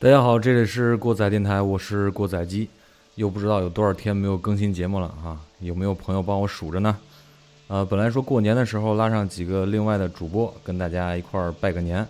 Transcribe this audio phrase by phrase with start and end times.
[0.00, 2.68] 大家好，这里是过载电台，我是过载机。
[3.16, 5.40] 又不知道有多少天没有更新节目了啊？
[5.58, 6.96] 有没有朋友帮我数着呢？
[7.66, 12.06] 呃，本来说过年的时候拉上几个另外的主播，跟大家一块儿拜个年，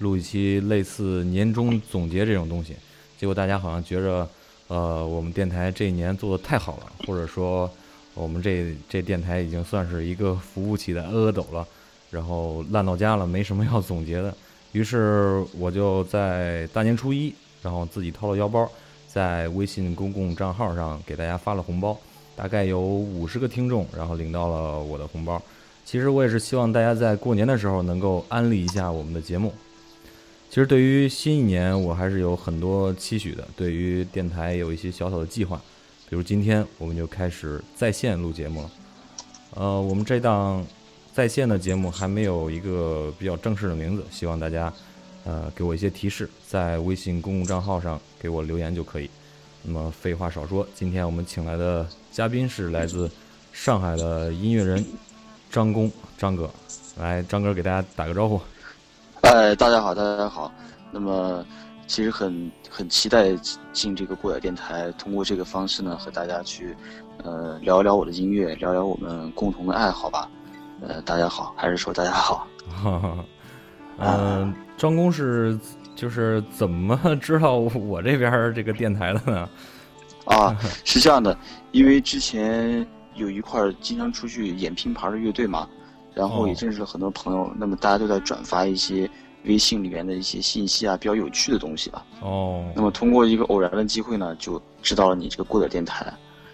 [0.00, 2.74] 录一期类似年终总结这种东西。
[3.16, 4.28] 结果大家好像觉着，
[4.66, 7.70] 呃，我们电台这一年做的太好了，或者说
[8.14, 11.64] 我们这这电台已经算是一个服务器的阿斗了，
[12.10, 14.34] 然后烂到家了，没什么要总结的。
[14.72, 17.32] 于是我就在大年初一，
[17.62, 18.70] 然后自己掏了腰包，
[19.06, 21.98] 在微信公共账号上给大家发了红包，
[22.36, 25.40] 大概有五十个听众，然后领到了我的红包。
[25.86, 29.54] 其实我也是希望大家在过年的时候能够安利一下我们的节目。
[30.50, 35.60] 其实对于新一年，我还是有很多期许的，对于电台有一些小小的计划，
[36.10, 38.70] 比如今天我们就开始在线录节目了。
[39.54, 40.62] 呃，我们这档。
[41.18, 44.72] 在线的节目还没有一个比较正式的名字，希望大家，
[45.24, 49.10] 呃，给我一些提示，在微信公共账号上给我留言就可以。
[49.64, 53.10] 那么废话少说，今天我们请来的嘉宾是来自
[53.52, 54.86] 上海的音乐人
[55.50, 56.48] 张工张哥，
[56.98, 58.40] 来，张哥给大家打个招呼。
[59.22, 60.52] 哎，大家好，大家好。
[60.92, 61.44] 那么，
[61.88, 63.34] 其实很很期待
[63.72, 66.76] 进这个过载电台，通过这个方式呢，和大家去，
[67.24, 70.30] 呃，聊一聊我的音乐，聊聊我们共同的爱好吧。
[70.80, 72.46] 呃，大家好，还是说大家好？
[73.98, 75.58] 嗯，张工是
[75.96, 79.48] 就是怎么 知道我这边这个电台的呢？
[80.26, 81.36] 啊，是这样的，
[81.72, 85.68] 因为之前有一块经常出去演拼盘的乐队嘛，
[86.14, 89.10] 然后也认识了很多朋友，那么大家都在转发一些
[89.46, 92.06] 微信里面的一些信息啊，比较有趣的东西吧。
[92.20, 92.64] 哦。
[92.76, 96.06] 那么通过一个偶然的机会呢，就知道了你这个过载电台，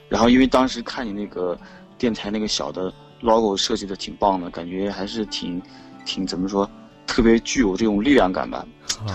[0.08, 1.58] 然后因为当时看你那个
[1.98, 2.90] 电台那个小的。
[3.24, 5.60] Logo 设计的挺棒的，感觉还是挺，
[6.04, 6.68] 挺怎么说，
[7.06, 8.64] 特别具有这种力量感吧。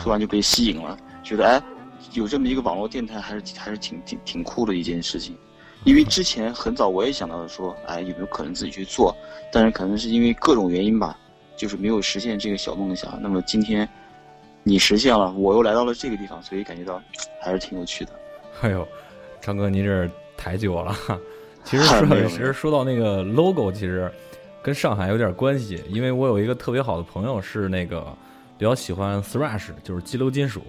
[0.03, 1.61] 突然就被吸引了，觉得哎，
[2.13, 5.37] 有这么一个网络电台，还是还是挺挺挺酷的一件事情。
[5.85, 9.15] 因为之前很早我也想到说，哎，有没有可能自己去做？
[9.53, 11.17] 但是可能是因为各种原因吧，
[11.55, 13.17] 就是没有实现这个小梦想。
[13.21, 13.87] 那么今天
[14.63, 17.01] 你实现了，我又来到了这个地方，所以感觉到
[17.41, 18.11] 还是挺有趣的。
[18.61, 18.85] 哎呦，
[19.39, 20.93] 张哥，您这抬举我了。
[21.63, 24.11] 其实说，其实说到那个 logo，其实
[24.61, 28.05] 跟上海有点关系，因为我有一个特别好的朋友是那个
[28.57, 30.61] 比较喜欢 thrash，就是激流金属。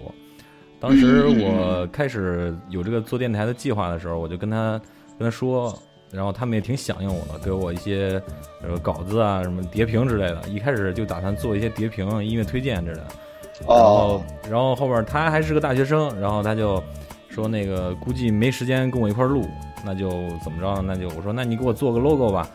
[0.79, 4.81] 当时我开始有这个做电台的计划的时候，我就跟他
[5.17, 5.77] 跟他说，
[6.11, 8.21] 然后他们也挺响应我的，给我一些
[8.63, 10.41] 呃稿子啊、什么叠屏之类的。
[10.47, 13.07] 一开始就打算做一些叠屏、音乐推荐之类的。
[13.67, 16.83] 然后，然后后边他还是个大学生，然后他就
[17.33, 19.47] 说那个估计没时间跟我一块录。
[19.83, 20.09] 那就
[20.43, 20.79] 怎么着？
[20.83, 22.47] 那就我说，那你给我做个 logo 吧。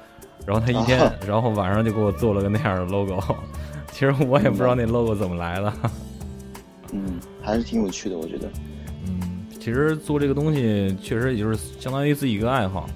[0.47, 3.21] 然后他一天，然后晚上就给我做了个那样的 logo。
[3.91, 5.73] 其实我也不知道那 logo 怎么来的。
[6.93, 8.49] 嗯，还是挺有趣的，我觉得。
[9.05, 12.89] 嗯，其实做这个东西确实也就是相当于自己一个爱好。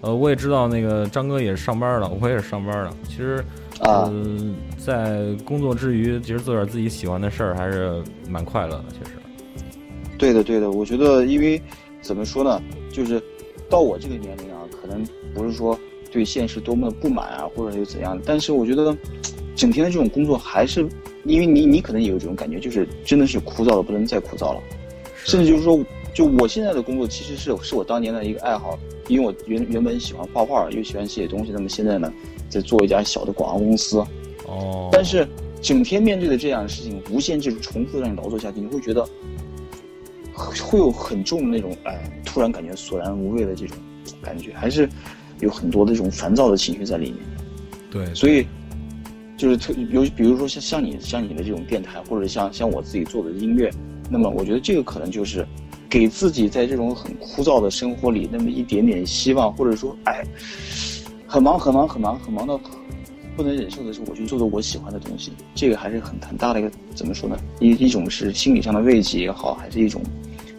[0.00, 2.90] 呃，我也知道那个张哥也是上班的，我也是上班的。
[3.06, 3.44] 其实，
[3.80, 8.84] 嗯，在工作之余，其实做点自己喜欢的事儿还是蛮快乐的。
[8.92, 9.15] 其实。
[10.18, 10.70] 对的，对的。
[10.70, 11.60] 我觉得，因为
[12.00, 12.62] 怎么说呢，
[12.92, 13.22] 就是。
[13.68, 15.04] 到我这个年龄啊，可能
[15.34, 15.76] 不是说
[16.12, 18.96] 对现实多么的不满啊，或者是怎样，但是我觉得，
[19.56, 20.88] 整天的这种工作还是，
[21.24, 24.60] 因为你你可能也有这种感觉，就是真的是枯燥的不能再枯燥了，
[25.24, 25.80] 甚至就是说，
[26.14, 28.78] 就我现在的工作其实是是我当年的一个爱好，
[29.08, 32.12] 因为我原原本喜欢画画，又喜欢写东西，那么现在呢，
[32.48, 33.98] 在做一家小的广告公司，
[34.46, 35.26] 哦，但是
[35.60, 39.04] 整天面对的这样的事情，无限制重复让你劳作下去，你会觉得。
[40.36, 43.76] 会有很重的那种，哎，突然感觉索然无味的这种
[44.22, 44.88] 感觉，还是
[45.40, 47.20] 有很多的这种烦躁的情绪在里面。
[47.90, 48.46] 对，所以
[49.36, 53.70] 就是特有，比如说像像你像你的这种电台，或者像像我自己做的音乐，
[54.10, 55.46] 那么我觉得这个可能就是
[55.88, 60.22] 给自己在这种很枯燥的生活里那么一点点希望，或者说，哎，
[61.26, 62.60] 很忙很忙很忙很忙到
[63.36, 67.38] 不能忍受的时候，我去做做我喜欢的东西，这个还是很很大的一个怎么说呢？
[67.60, 70.02] 一一种是心理上的慰藉也好，还是一种。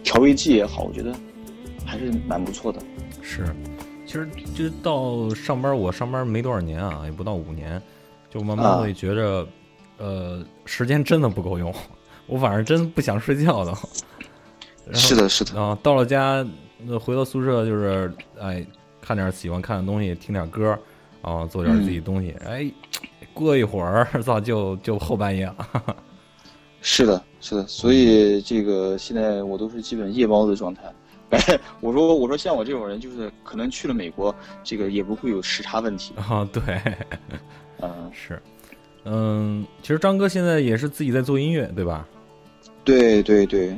[0.04, 1.14] 调味剂也好，我觉得
[1.86, 2.82] 还是蛮不错的。
[3.22, 3.46] 是，
[4.06, 7.82] 其实就到上班，我上班没多少年啊，也不到五年，
[8.30, 9.48] 就慢慢会觉着，
[9.98, 11.74] 呃，时间真的不够用。
[12.28, 13.74] 我晚上真不想睡觉的。
[14.94, 15.54] 是的，是的。
[15.56, 16.46] 然后到了家，
[17.02, 18.66] 回到宿舍就是哎，
[19.02, 20.78] 看点喜欢看的东西，听点歌，
[21.22, 22.34] 然后做点自己东西。
[22.46, 22.72] 哎，
[23.34, 25.96] 过一会儿， 早就就后半夜了。
[26.89, 30.84] 是的，是的，所以这个现在我都是基本夜猫子状态。
[31.31, 36.48] 哎，我说我说像我这种人，就是可能去了美国，这个也不会有时差问题啊。
[36.54, 36.81] 对，
[37.84, 38.42] 嗯，是，
[39.04, 42.07] 嗯，其实张哥现在也是自己在做音乐，对吧？
[42.86, 43.78] 对对对，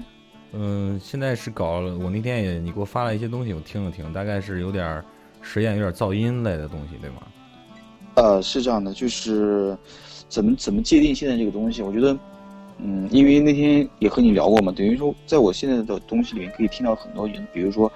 [0.54, 5.04] 嗯，现在是搞了，我那天也你给我发了一些东西，我听了听，大概是有点
[5.42, 7.24] 实验，有点噪音类的东西，对吗？
[8.14, 9.76] 呃，是这样的，就是
[10.28, 11.82] 怎么怎么界定现在这个东西？
[11.82, 12.16] 我觉得，
[12.82, 17.92] 嗯，因为那天也和你聊过嘛，等于说，在我现在的东西里面可以听到很多，比如说，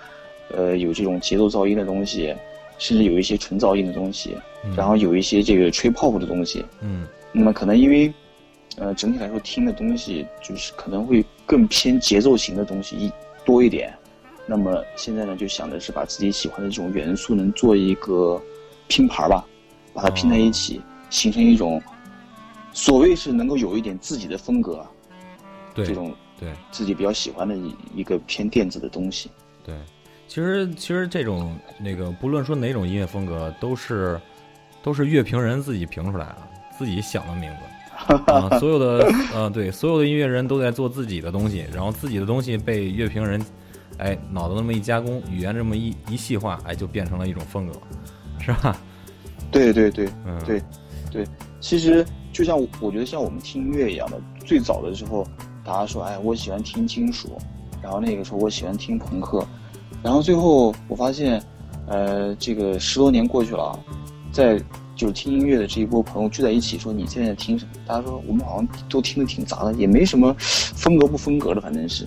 [0.50, 2.35] 呃，有这种节奏噪音的东西，
[2.77, 4.38] 甚至有一些纯噪音的东西，
[4.75, 8.13] 然后有一些这个吹泡泡的东西，嗯，那么可能因为，
[8.77, 13.12] 呃，整体来说听的东西就是可能会更偏节奏型的东西一
[13.45, 13.94] 多一点，
[14.45, 18.41] 那么现在呢，就想的是把自己喜欢的这种元素能做一个
[18.88, 19.45] 拼盘吧。
[19.95, 20.81] 把它拼在一起，
[21.12, 21.79] 形成一种
[22.74, 24.86] 所谓是能够有一点自己的风格，
[25.74, 29.30] 对这种对自己比较喜欢的一一个偏电子的东西。
[29.66, 29.75] 对，
[30.28, 34.20] 其实其实这种那个不论说哪种音乐风格，都是
[34.81, 36.38] 都是乐评人自己评出来的，
[36.78, 38.58] 自己想的名字 啊。
[38.60, 43.40] 所有的呃对，所有的音乐人都在做自己的东西，然后自己的东西被乐评人
[44.00, 47.74] 哎脑子那么一加工，语言这么一一细化，哎就变成了一种风格，
[48.40, 48.75] 是吧？
[49.52, 50.62] 对对对，嗯，对，
[51.12, 51.25] 对，
[51.62, 55.25] 其实就像我觉得像我们听音乐一样的，最早的时候，
[55.63, 57.38] 大家说，哎，我喜欢听金属，
[57.81, 59.45] 然后那个时候我喜欢听朋克，
[60.01, 61.41] 然后最后我发现，
[61.88, 63.80] 呃，这个十多年过去了，
[64.31, 64.59] 在
[64.95, 67.71] 就是听音乐的这一波朋友聚在一起说，你现在听什么？
[67.85, 72.03] 大家说我们好像都听的挺杂的，也没什么风格不风格的，反正是，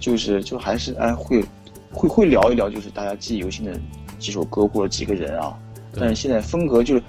[0.00, 1.44] 就是就还是哎会
[1.92, 3.78] 会会聊一聊，就是大家记忆犹新的
[4.18, 5.54] 几首歌或者几个人啊。
[5.94, 7.02] 但是现在风格就是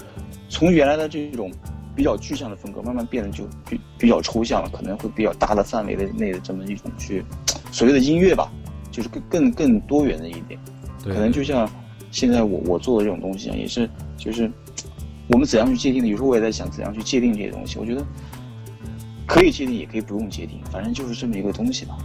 [0.49, 1.51] 从原来的这种
[1.99, 7.25] 比较具象的风格，慢慢变得就比比较抽象了，可能会比较大的范围的内的这么一种去
[7.73, 8.49] 所谓的音乐吧，
[8.89, 10.57] 就是更更更多元的一点。
[11.03, 11.69] 可能就像
[12.09, 14.49] 现在我我做的这种东西啊，也是就是
[15.27, 16.07] 我们怎样去界定的？
[16.07, 17.77] 有时候我也在想怎样去界定这些东西。
[17.77, 18.01] 我觉得
[19.27, 21.97] 可以界定，也可以不用界定，反正就是这么一个东西吧。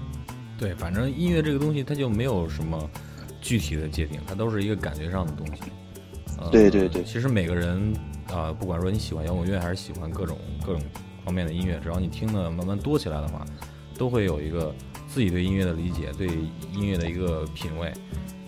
[0.58, 2.90] 对，反正音乐这个东西它就没有什么
[3.40, 5.62] 具体的界定，它都是一个感觉上的东西。
[6.50, 7.94] 对对对，其实每个人
[8.34, 10.36] 啊，不管说你喜欢摇滚乐还是喜欢各种
[10.66, 10.82] 各种
[11.24, 13.46] 方面的音乐，只要你听的慢慢多起来的话，
[13.96, 14.74] 都会有一个
[15.06, 16.26] 自己对音乐的理解，对
[16.72, 17.92] 音乐的一个品味。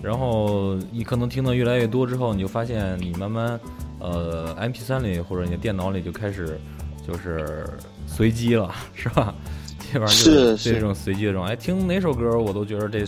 [0.02, 3.58] 然后你可能听的越来越多之后，你就发现你慢慢
[4.00, 6.60] 呃，M P 三里或者你的电脑里就开始
[7.06, 7.64] 就是
[8.06, 9.32] 随机了，是吧？
[9.78, 13.04] 基本上就是这种随机的这种，哎，听哪首歌我都觉得这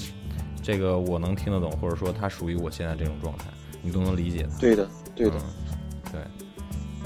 [0.63, 3.47] 这个我能听得懂，或者说它属于我现在这种状态。
[3.81, 5.41] 你都能理解的，对的，对的，对，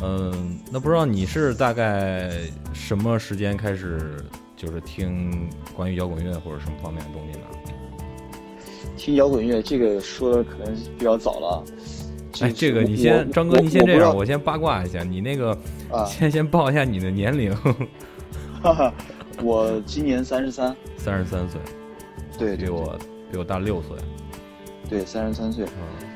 [0.02, 2.30] 嗯，那不知道你是大概
[2.72, 4.16] 什么时间开始
[4.56, 7.46] 就是听关于摇滚乐或者什么方面的东西呢？
[8.96, 11.64] 听摇滚乐这个说的可能比较早了。
[12.40, 15.56] 哎，这个你先，张哥，你先这样，我先八卦一下，你那个
[16.06, 17.54] 先先报一下你的年龄。
[18.62, 18.94] 哈哈，
[19.42, 21.60] 我今年三十三，三十三岁，
[22.38, 22.98] 对，比我
[23.30, 23.96] 比我大六岁，
[24.88, 26.11] 对，三十三岁，嗯。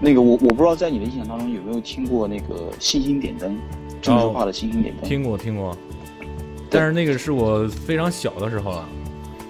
[0.00, 3.58] 那个我我不知道在你的印象当中有没有听过那个星星点灯，
[4.00, 5.08] 郑智化的星星点灯。
[5.08, 5.76] 听过听过，
[6.70, 8.88] 但是那个是我非常小的时候了。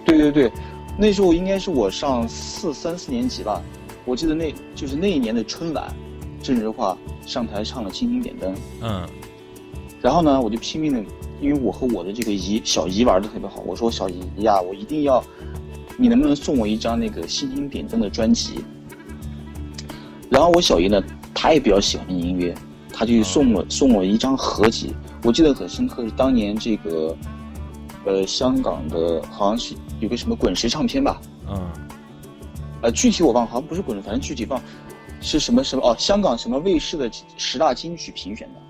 [0.04, 0.52] 对对对，
[0.96, 3.62] 那时候应该是我上四三四年级吧，
[4.06, 5.94] 我记得那就是那一年的春晚，
[6.42, 8.54] 郑智化上台唱了星星点灯。
[8.80, 9.06] 嗯。
[10.00, 11.04] 然后呢，我就拼命的，
[11.42, 15.22] 因为我和我的这个姨小姨玩的特别好，我说小姨呀，我一定要，
[15.98, 18.64] 你能不能送我一张那个星星点灯的专辑？
[20.30, 21.02] 然后我小姨呢，
[21.34, 22.54] 她也比较喜欢音乐，
[22.92, 24.94] 她就送我送我一张合集。
[25.24, 27.16] 我记得很深刻，是当年这个，
[28.04, 31.70] 呃，香港的好像是有个什么滚石唱片吧，嗯，
[32.82, 34.62] 呃，具体我忘，好像不是滚石，反正具体忘，
[35.20, 38.60] 是什么什么哦，香港什么卫视的十大金曲评选的，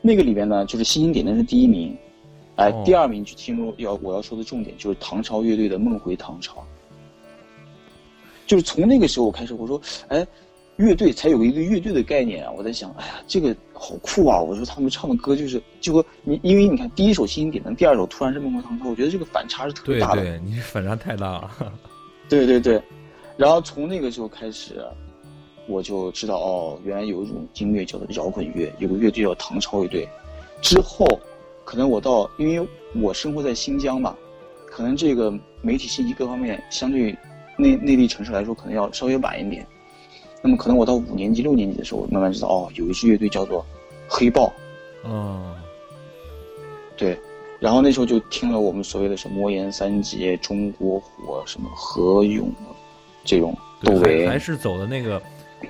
[0.00, 1.96] 那个里边呢，就是《星星点灯》是第一名，
[2.56, 6.54] 哎，第二名就听入要我要说的重点就是唐朝乐队的《梦回唐朝》，
[8.44, 10.26] 就是从那个时候我开始，我说，哎。
[10.76, 12.52] 乐队才有一个乐队的概念啊！
[12.56, 14.40] 我在想，哎呀，这个好酷啊！
[14.40, 20.22] 我说他们唱的歌就是，就和你，因为你看第一首《星星点灯》，第二首突然是《梦回唐朝》，我觉得这个反差是特别大的。
[20.22, 21.50] 对对，你反差太大了。
[22.28, 22.82] 对对对，
[23.36, 24.84] 然后从那个时候开始，
[25.68, 30.08] 我就知道哦，原来有一种音乐叫做摇滚乐，有个乐队叫唐朝乐队。
[30.60, 31.06] 之后，
[31.64, 32.68] 可能我到，因为
[33.00, 34.16] 我生活在新疆嘛，
[34.66, 37.16] 可能这个媒体信息各方面相对
[37.56, 39.64] 内内地城市来说，可能要稍微晚一点。
[40.44, 43.64] 那么可能我到五年级、六年级的时候，慢慢知道哦，有一支乐队叫做
[44.06, 44.52] 黑豹。
[45.02, 45.56] 嗯，
[46.98, 47.18] 对，
[47.58, 52.52] 然后那时候就听了我们所谓的什么魔岩三杰、中国火、什么何勇
[53.24, 55.22] 这种窦唯，还是走的那个，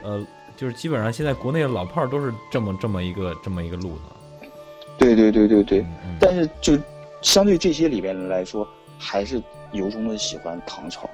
[0.03, 0.27] 呃，
[0.57, 4.49] 就是基本上现在国内的老炮儿都是这么这么一个这么一个路子。
[4.99, 5.87] 对对对对对，
[6.19, 6.77] 但是就
[7.23, 8.67] 相对这些里边来说，
[8.99, 9.41] 还是
[9.71, 11.09] 由衷的喜欢唐朝，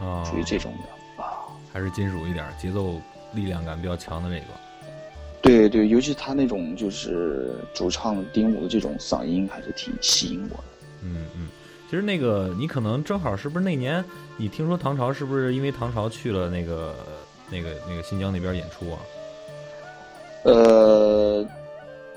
[0.00, 0.97] 啊，属于这种的啊。
[1.78, 3.00] 还是金属一点，节奏
[3.32, 4.46] 力量感比较强的那个。
[5.40, 10.64] 对对，尤其他那种就是主唱丁武的这种嗓音，还是挺吸引我的。
[11.04, 11.48] 嗯嗯，
[11.88, 14.04] 其实那个你可能正好是不是那年
[14.36, 16.96] 你听说唐朝是不是因为唐朝去了那个
[17.48, 18.98] 那个那个新疆那边演出啊？
[20.42, 21.46] 呃，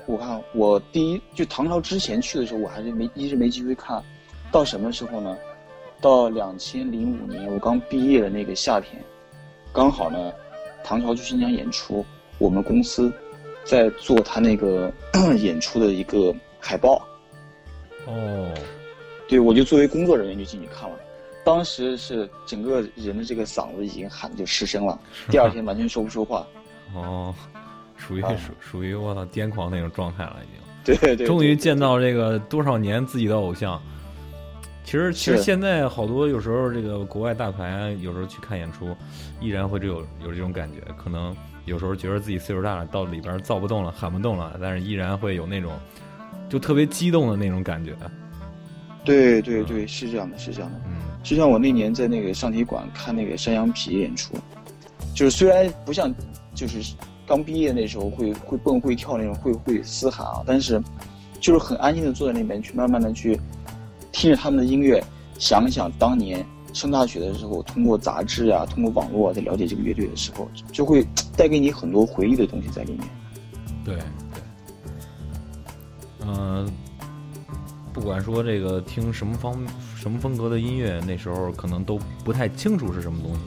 [0.06, 4.02] 我看我第一就唐朝之前去的时候，我还是没一直没机会看。
[4.50, 5.36] 到什么时候呢？
[6.00, 9.00] 到两千零五年我刚毕业的那个夏天，
[9.72, 10.32] 刚好呢，
[10.84, 12.04] 唐朝去新疆演出，
[12.38, 13.10] 我们公司
[13.64, 14.92] 在做他那个
[15.40, 17.02] 演出的一个海报。
[18.06, 18.52] 哦，
[19.26, 20.96] 对，我就作为工作人员就进去看了。
[21.44, 25.00] 当时是整个人的这个嗓子已经喊就失声了，
[25.30, 26.46] 第二天完全说不出话。
[26.94, 27.34] 哦，
[27.96, 30.62] 属于啊属属于我操癫狂那种状态了，已经。
[30.84, 33.80] 对对对，终于见到这个多少年自己的偶像。
[34.84, 38.94] 其实，其实现在好多有时候这个国外大牌有时候去看演出，
[39.40, 40.80] 依然会有有这种感觉。
[40.96, 41.34] 可能
[41.64, 45.72] 有时候觉得自己岁数大了，到里边造不动了，喊不动了，但是依然会有那种
[46.48, 47.94] 就特别激动的那种感觉。
[49.04, 50.78] 对对对，是这样的，是这样的。
[50.86, 54.34] 嗯就像我那年在那个上体馆看那个山羊皮演出，
[55.14, 56.12] 就是虽然不像
[56.52, 56.96] 就是
[57.28, 60.82] 刚毕业那时候会会蹦会跳那种会会嘶喊啊，但是
[61.40, 63.38] 就是很安静的坐在那边去慢慢的去
[64.12, 65.02] 听着他们的音乐，
[65.38, 71.04] 想想当年上大学的时候，通过杂志啊，通过网络在了解这个乐队的时候，就会
[71.36, 73.00] 带给你很多回忆的东西在里面。
[73.84, 74.04] 对对，
[76.26, 76.70] 嗯、
[77.92, 79.60] 不管说这个听什么方
[79.96, 83.40] 什么风格的音乐，那时候可能都不太清楚是什么东西，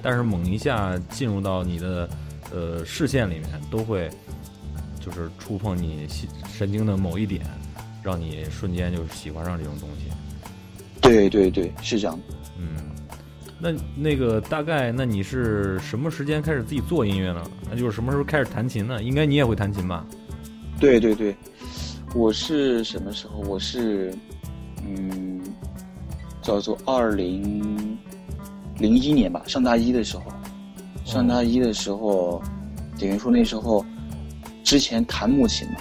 [0.00, 2.08] 但是猛一下进入到你的
[2.50, 4.08] 呃视线里面，都会
[4.98, 7.44] 就是触碰你心神经的某一点，
[8.02, 10.10] 让你瞬间就喜欢上这种东西。
[11.00, 12.34] 对对对，是这样的。
[12.58, 12.76] 嗯，
[13.58, 17.42] 那那个大概，那你是什么时间开始自己做音乐呢？
[17.70, 19.02] 那就是什么时候开始弹琴呢？
[19.02, 20.06] 应该你也会弹琴吧？
[20.78, 21.36] 对对对，
[22.14, 23.38] 我是什么时候？
[23.40, 24.12] 我是，
[24.84, 25.40] 嗯，
[26.40, 27.98] 叫做二零
[28.78, 30.24] 零一年吧，上大一的时候，
[31.04, 32.42] 上大一的时候，
[32.98, 33.84] 等于说那时候
[34.64, 35.76] 之前弹木琴嘛，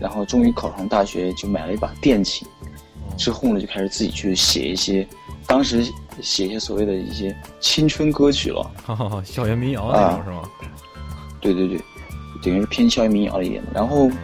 [0.00, 5.06] 然后终于考上大学，就买了一把电琴，哦之后呢就开始自己去写一些，
[5.46, 5.84] 当时
[6.22, 8.70] 写一些所谓的一些青春歌曲了。
[8.84, 10.42] 哈哈哈，校园民谣那种、啊是吗？
[11.40, 11.80] 对对对，
[12.42, 13.70] 等于是偏校园民谣一点的。
[13.74, 14.16] 然后嗯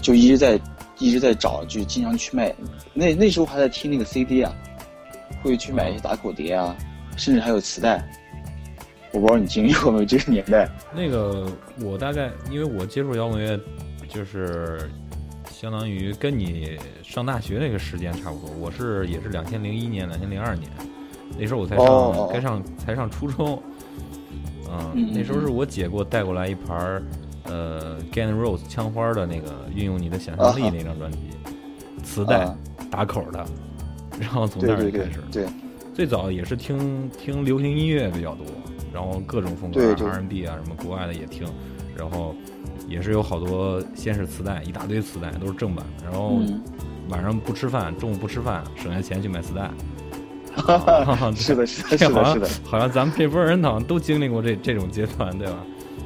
[0.00, 0.58] 就一直在
[0.98, 2.54] 一直在找，就经常去卖。
[2.94, 4.52] 那那时候还在听那个 CD 啊，
[5.42, 6.74] 会去买一些打口碟啊，
[7.16, 8.02] 甚至还有磁带。
[9.12, 10.68] 我不知道你经历过没有这个年代。
[10.94, 11.46] 那个
[11.80, 13.60] 我大概因为我接触摇滚乐，
[14.12, 14.90] 就是
[15.50, 18.50] 相当于跟你上大学那个时间差不多。
[18.58, 20.68] 我是也是两千零一年、两千零二年，
[21.38, 23.62] 那时候我才上、该上才上初中。
[24.68, 27.02] 嗯，嗯那时候是我姐给我带过来一盘儿，
[27.44, 31.18] 呃，Guns N' Roses 枪花的那个《运用你的想象力那张专辑，
[32.02, 32.56] 磁带、啊
[32.90, 33.44] 打口的，
[34.18, 35.20] 然后从那对对对儿就开始。
[35.30, 35.46] 对
[35.94, 38.46] 最早也是听听流行音乐比较多，
[38.92, 41.46] 然后各种风格对对 R&B 啊，什么国外的也听，
[41.96, 42.34] 然后
[42.88, 46.60] 也是有好多，先是磁带，一大堆磁带都是正版，然后嗯，
[47.08, 49.70] 晚上不吃饭，中午不吃饭，省下钱去买磁带。
[50.52, 55.54] 哈哈啊哈，是的，是的，是的，好像是的，好像咱们这波人好像都经历过这这种阶段，对吧？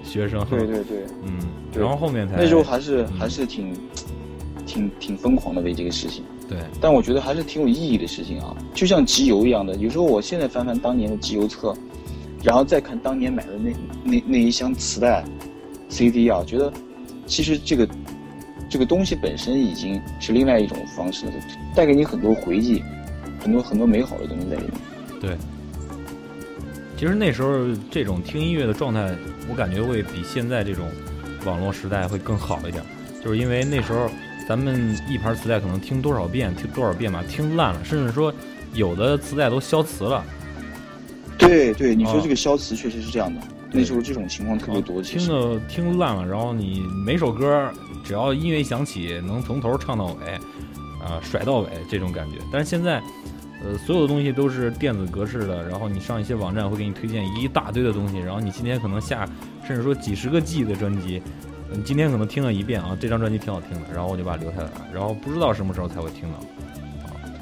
[0.05, 1.07] 学生，对对对。
[1.23, 1.39] 嗯，
[1.75, 3.73] 然后后面才那时候还是嗯还是挺
[4.67, 6.23] 挺挺疯狂的为这个事情。
[6.47, 9.75] 对，但我觉得还是挺有意义的事情啊，就像集邮一样的。
[9.77, 11.75] 有时候我现在翻翻当年的集邮册，
[12.45, 13.73] 然后再看当年买的那
[14.05, 15.25] 那那一箱磁带、
[15.89, 16.71] CD 啊，觉得
[17.27, 17.89] 其实这个
[18.69, 21.33] 这个东西本身已经是另外一种方式了，
[21.75, 22.83] 带给你很多回忆，
[23.41, 24.73] 很多很多美好的东西在里面。
[25.21, 25.37] 对，
[26.99, 29.17] 其实那时候这种听音乐的状态，
[29.49, 30.87] 我感觉会比现在这种
[31.47, 32.85] 网络时代会更好一点，
[33.25, 34.11] 就是因为那时候
[34.47, 38.31] 咱们一盘磁带可能听多少遍，听多少遍吧，听烂了，甚至说
[38.75, 40.23] 有的磁带都消磁了，
[41.39, 45.03] 对对，你说啊这个消磁确实是这样的，对那时候这种情况特别多。
[45.03, 47.71] 听的听烂了，然后你每首歌
[48.05, 50.35] 只要音乐一响起，能从头唱到尾，
[51.05, 52.39] 啊、甩到尾这种感觉。
[52.53, 53.03] 但是现在，
[53.63, 59.29] 呃，所有的东西都是电子格式的，然后你上一些网站会给你推荐一大堆的东西，然后你今天可能下，
[59.67, 61.23] 甚至说几十个 G 的专辑，
[61.71, 66.39] 你今天可能听了一遍啊，这张专辑挺好听的，然后我就把它留下来了，然后不知道什么时候才会听到。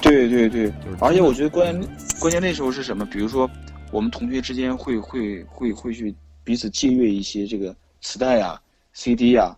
[0.00, 3.06] 对对对就是，而且我觉得关键关键那时候是什么？
[3.06, 3.48] 比如说，
[3.92, 8.60] 我们同学之间会会会会去彼此借阅一些这个磁带呀、
[8.94, 9.54] CD 呀，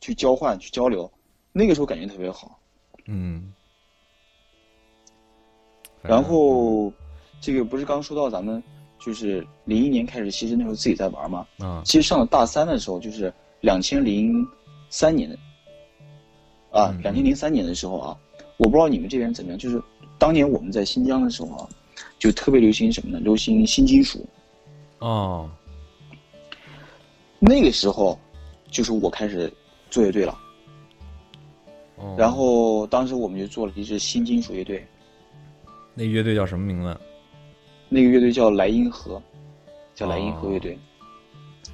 [0.00, 1.08] 去交换去交流，
[1.52, 2.58] 那个时候感觉特别好。
[3.04, 3.52] 嗯，
[6.02, 6.90] 然后
[7.40, 8.62] 这个不是刚说到咱们
[8.98, 11.46] 就是零一年开始，其实那时候自己在玩嘛。
[11.58, 14.46] 啊其实上了大三的时候，就是两千零
[14.88, 15.36] 三年的
[16.70, 18.18] 啊嗯，两千零三年的时候啊，
[18.56, 19.80] 我不知道你们这边怎么样，就是
[20.18, 21.68] 当年我们在新疆的时候啊，
[22.18, 23.20] 就特别流行什么呢？
[23.20, 24.26] 流行新金属。
[24.98, 25.48] 哦
[27.38, 28.18] 那个时候，
[28.70, 29.52] 就是我开始
[29.90, 30.36] 做乐队了。
[31.96, 34.84] 哦，然后当时我们就做了一支新金属乐队，
[35.94, 37.00] 那乐队叫什么名字？
[37.88, 39.22] 那个乐队叫莱茵河，
[39.94, 40.78] 叫莱茵河乐哦队。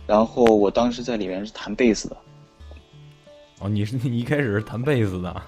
[0.06, 2.16] 然后我当时在里面是弹贝斯的。
[3.60, 5.42] 哦，你是你一开始是弹贝斯的，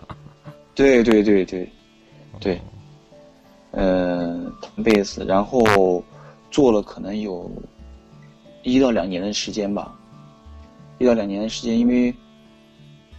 [0.74, 1.70] 对对对对，
[2.40, 2.60] 对哦
[3.76, 6.02] 呃，弹贝斯，然后
[6.50, 7.50] 做了可能有
[8.62, 9.94] 一到两年的时间吧，
[10.98, 12.12] 一到两年的时间，因为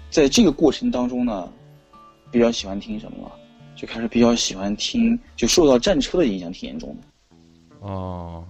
[0.09, 1.47] 在这个过程当中呢，
[2.31, 3.31] 比较喜欢听什么了，
[3.75, 7.87] 就开始比较喜欢听，就受到战车的影响挺严重的。
[7.87, 8.43] 哦，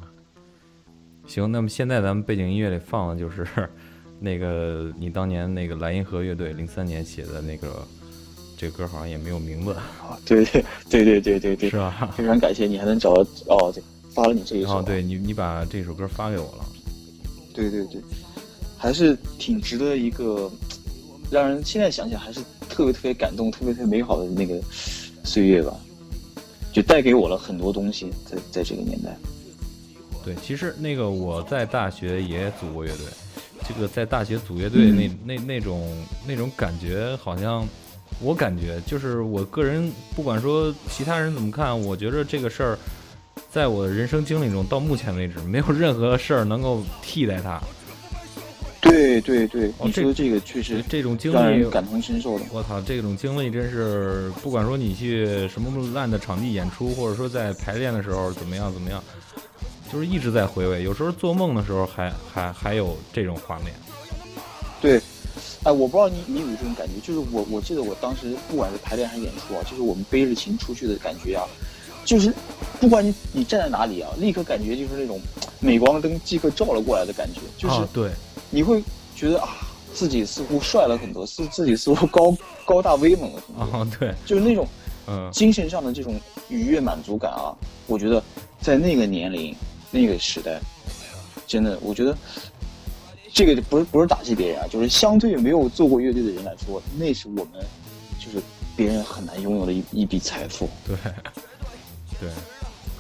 [1.26, 3.46] 行，那么现在咱们背景音乐里放的就是
[4.18, 7.86] 那个你当年那个莱茵河乐队零三年写的那个，
[8.58, 11.56] 这歌好像也没有名字，啊，对对对对对对。
[11.56, 12.12] 对是，吧？
[12.18, 16.66] 非常感谢你还能找到哦，对，发了你这一首，哦，对你你把这首歌发给我了，
[17.54, 18.02] 对对对，
[18.78, 20.52] 还是挺值得一个，
[21.30, 24.60] 让人现在想想还是特别特别感动、特别特别美好的那个
[25.24, 25.74] 岁月吧，
[26.74, 29.16] 就带给我了很多东西在，在这个年代。
[30.26, 33.06] 对，其实那个我在大学也组过乐队，
[33.68, 35.90] 这个在大学组乐队那、那那种
[36.28, 37.66] 那种感觉，好像
[38.20, 42.78] 我感觉就是我个人，不管说其他人怎么看，我觉得这个事儿，
[43.52, 47.62] 在我的人生经历中，到目前为止，没有任何事儿能够替代它。
[48.80, 52.46] 对对对，你说这个确实这种经历，感同身受的。
[52.52, 59.04] 我操，这种经历真是，不管说你去什么烂的场地演出，或者说在排练的时候怎么样怎么样，
[59.92, 60.84] 就是一直在回味。
[60.84, 63.74] 有时候做梦的时候还还还有这种画面。
[64.80, 65.02] 对，
[65.68, 71.44] 哎，我不知道你你有没有这种感觉，就是我我记得我当时不管是排练还是演出啊，就是我们背着琴出去的感觉啊，
[72.06, 72.34] 就是
[72.80, 75.20] 不管你你站在哪里啊，立刻感觉就是那种
[75.60, 78.10] 镁光灯即刻照了过来的感觉，就是啊，对，
[78.50, 78.82] 你会
[79.14, 79.58] 觉得啊，
[79.94, 84.66] 自己似乎帅了很多，自自己似乎高高大威猛了很多，啊，对，就是那种
[85.08, 86.16] 嗯，精神上的这种
[86.48, 87.52] 愉悦满足感啊，
[87.88, 88.24] 我觉得
[88.62, 89.54] 在那个年龄、
[89.92, 90.62] 那个时代，
[91.46, 92.18] 真的，我觉得
[93.38, 97.64] 这个不是不是打击别人啊，就是相对没有做过乐队的人来说，那是我们
[98.18, 98.44] 就是
[98.76, 100.68] 别人很难拥有的一一笔财富。
[100.88, 100.98] 对，
[102.20, 102.30] 对，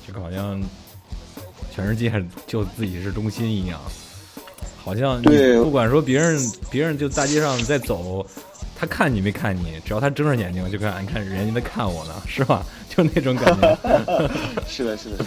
[0.05, 0.61] 这个好像
[1.73, 3.81] 全世界就自己是中心一样，
[4.77, 8.23] 好像你对不管说别人别人就大街上在走，
[8.75, 12.63] 他看你没看你，只要他睁着眼睛就看，你看人家在看我呢，是吧？
[12.95, 13.75] 就那种感觉，
[14.67, 15.25] 是的，是的，是的。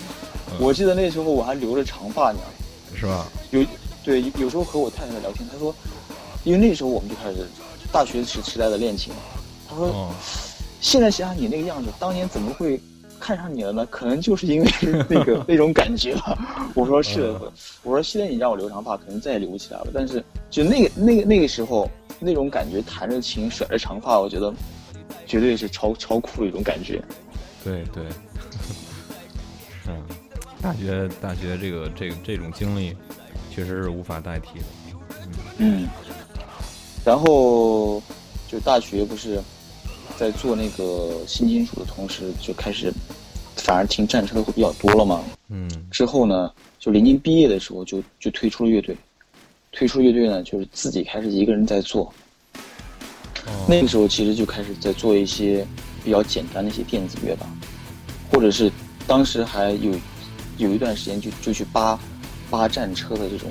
[0.61, 2.39] 我记得那时候我还留着长发呢，
[2.95, 3.27] 是吧？
[3.51, 3.61] 有
[4.05, 5.75] 对有时候和我太太聊天，她说，
[6.45, 7.47] 因为那时候我们就开始
[7.93, 9.13] 大学时时代的恋情，
[9.69, 9.87] 她说。
[9.89, 10.11] 哦，
[10.81, 12.81] 现在想想你那个样子，当年怎么会
[13.19, 13.85] 看上你了呢？
[13.91, 14.71] 可能就是因为
[15.11, 16.71] 那个那种感觉吧。
[16.75, 19.89] 我说是的，我说现在你让我留长发，可能再也留不起来了。
[19.93, 21.87] 但是就那个那个那个时候
[22.19, 24.51] 那种感觉，弹着琴甩着长发，我觉得
[25.27, 27.03] 绝对是超超酷的一种感觉。
[27.63, 28.05] 对对，
[29.85, 29.97] 是啊，
[30.63, 32.97] 大学大学这个这个这种经历，
[33.51, 34.65] 确实是无法代替的。
[35.59, 35.89] 嗯，
[37.05, 38.03] 然后
[38.49, 39.41] 就大学不是
[40.17, 42.93] 在做那个新金属的同时，就开始
[43.57, 45.23] 反而听战车会比较多了嘛。
[45.49, 48.97] 嗯之后呢，就临近毕业的时候就就退出了乐队，
[49.73, 52.05] 退出乐队呢，就是自己开始一个人在做。
[53.47, 55.67] 哦那个时候其实就开始在做一些
[56.05, 57.47] 比较简单的一些电子乐吧，
[58.31, 58.71] 或者是
[59.07, 59.93] 当时还有
[60.57, 61.99] 有一段时间就就去扒
[62.51, 63.51] 扒战车的这种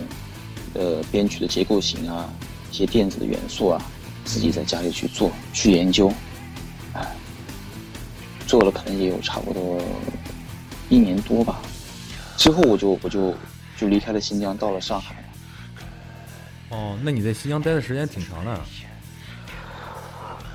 [0.74, 2.30] 呃编曲的结构型啊，
[2.72, 3.82] 一些电子的元素啊，
[4.26, 6.12] 自己在家里去做去研究，
[6.94, 7.16] 哎，
[8.46, 9.82] 做了可能也有差不多
[10.90, 11.62] 一年多吧。
[12.38, 13.34] 之后我就我就
[13.78, 15.16] 就离开了新疆，到了上海。
[16.70, 18.60] 哦，那你在新疆待的时间挺长的。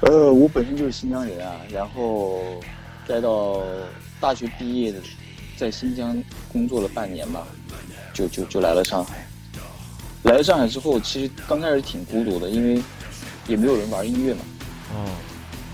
[0.02, 2.60] 呃，我本身就是新疆人啊，然后
[3.06, 3.62] 待到
[4.20, 5.00] 大学毕业的，
[5.56, 7.46] 在新疆工作了半年吧，
[8.14, 9.26] 就就就来了上海。
[10.22, 12.80] 来了上海之后，其实刚开始挺孤独的，因为
[13.46, 14.40] 也没有人玩音乐嘛，
[14.94, 15.10] 哦，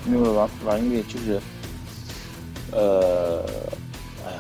[0.05, 1.41] 没有人玩玩音乐，就是，
[2.73, 3.45] 呃，
[4.27, 4.39] 哎呀，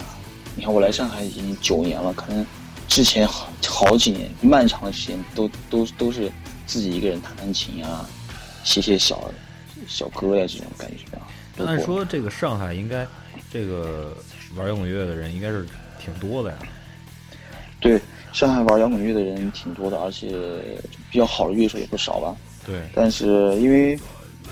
[0.57, 2.45] 你看我来上海已经九年了，可能
[2.89, 6.29] 之前好好几年漫长的时间都都都是
[6.67, 8.05] 自己一个人弹弹琴啊，
[8.65, 9.31] 写写小
[9.87, 11.23] 小歌呀这种感觉啊。
[11.69, 13.07] 按说这个上海应该，
[13.53, 14.17] 这个
[14.57, 15.65] 玩摇滚乐的人应该是
[16.05, 16.57] 挺多的呀。
[17.81, 18.01] 对，
[18.33, 20.29] 上海玩摇滚乐的人挺多的，而且
[21.11, 22.37] 比较好的乐手也不少吧。
[22.67, 22.77] 对。
[22.95, 23.99] 但是因为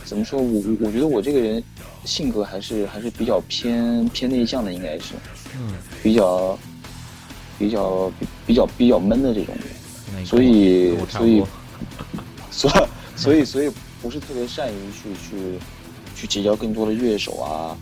[0.05, 1.63] 怎么说，我我觉得我这个人
[2.05, 5.15] 性格还是还是比较偏偏内向的，应该是。
[5.57, 5.75] 嗯。
[6.03, 6.59] 比较
[7.59, 8.13] 比较
[8.47, 9.55] 比较比较闷的这种
[10.15, 11.45] 人，所以所以
[12.51, 13.71] 所所以所以
[14.03, 15.59] 不是特别善于去去。
[16.17, 17.79] 去结交更多的乐手啊，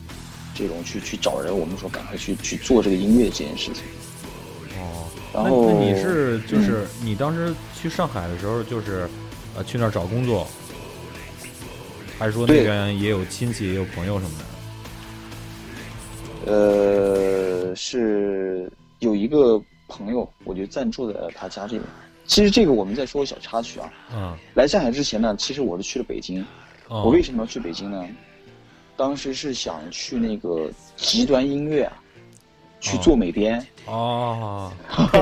[0.54, 3.76] 这种去去找人，我们说赶快去去做这个音乐这件事情。
[5.36, 9.08] 哦，然后那你是就是你当时去上海的时候，就是
[9.54, 10.46] 呃去那儿找工作，
[12.18, 14.44] 还是说那边也有亲戚也有朋友什么的？
[16.52, 18.70] 呃，是
[19.00, 21.82] 有一个朋友，我就暂住在他家这边。
[22.24, 23.92] 其实这个我们再说个小插曲啊。
[24.14, 24.36] 嗯。
[24.54, 26.44] 来上海之前呢，其实我是去了北京。
[26.88, 28.04] 我为什么要去北京呢？
[28.96, 31.98] 当时是想去那个极端音乐啊，
[32.86, 34.72] 去做美编哦。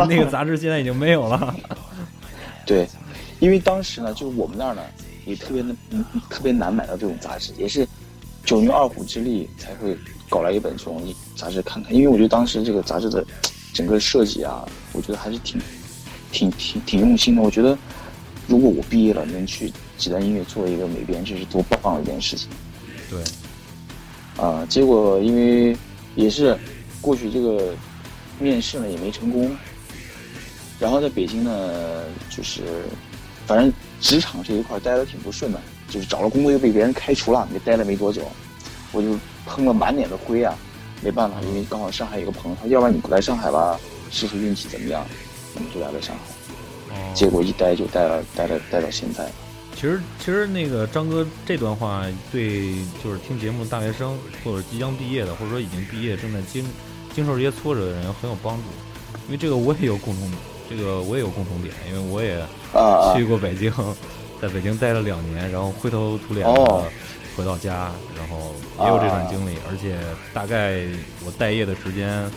[0.09, 1.55] 那个杂志现在已经没有了。
[2.67, 2.87] 对，
[3.41, 4.83] 因为当时呢，就是我们那儿呢，
[5.25, 5.75] 也特别的，
[6.29, 7.87] 特别难买到这种杂志，也是
[8.45, 9.97] 九牛二虎之力才会
[10.29, 11.03] 搞来一本这种
[11.37, 11.95] 杂志看看。
[11.95, 13.25] 因为我觉得当时这个杂志的
[13.73, 15.61] 整个设计啊，我觉得还是挺、
[16.31, 17.43] 挺、挺、挺用心的。
[17.43, 17.77] 我觉得
[18.47, 22.49] 如果我毕业了，能去极端音乐做一个美编，这是多棒的一件事情。
[23.11, 23.23] 对。
[24.37, 25.77] 啊，结果因为
[26.17, 26.59] 也是
[27.05, 27.75] 过去这个
[28.39, 29.55] 面试呢也没成功，
[30.81, 32.63] 然后在北京呢就是
[33.47, 38.23] 反正职场这一块待的挺不顺的，就是找了工作又被别人开除了，也待了没多久，
[38.93, 40.57] 我就喷了满脸的灰啊，
[41.03, 43.79] 没办法，因为刚好上海有个朋友，他要不然你不来上海吧，
[44.11, 45.07] 试试运气怎么样？
[45.55, 46.17] 我们就来了上
[46.89, 49.31] 海，结果一待就待了待了待到现在。
[49.77, 56.65] 其实，其实那个张哥这段话对就是听节目的大学生，或者即将毕业的，或者说已经毕业正在经
[57.15, 58.63] 经受这些挫折的人很有帮助。
[59.27, 60.31] 因为这个我也有共同，
[60.69, 62.45] 这个我也有共同点，因为我也
[63.15, 63.73] 去过北京，
[64.43, 66.85] 在北京待了两年，然后灰头土脸的
[67.35, 69.57] 回到家，然后也有这段经历。
[69.71, 69.99] 而且
[70.35, 70.83] 大概
[71.25, 72.31] 我待业的时间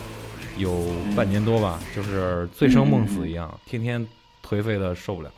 [0.56, 4.06] 有半年多吧，就是醉生梦死一样，天天
[4.42, 5.30] 颓废的受不了。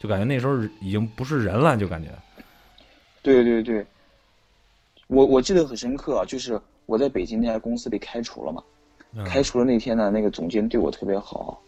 [0.00, 2.08] 就感觉那时候已经不是人了，就感觉。
[3.22, 3.86] 对对对，
[5.06, 8.62] 我我记得很深刻啊，就是我在北京那家公司被开除了嘛。
[9.24, 11.60] 开除了那天呢，那个总监对我特别好，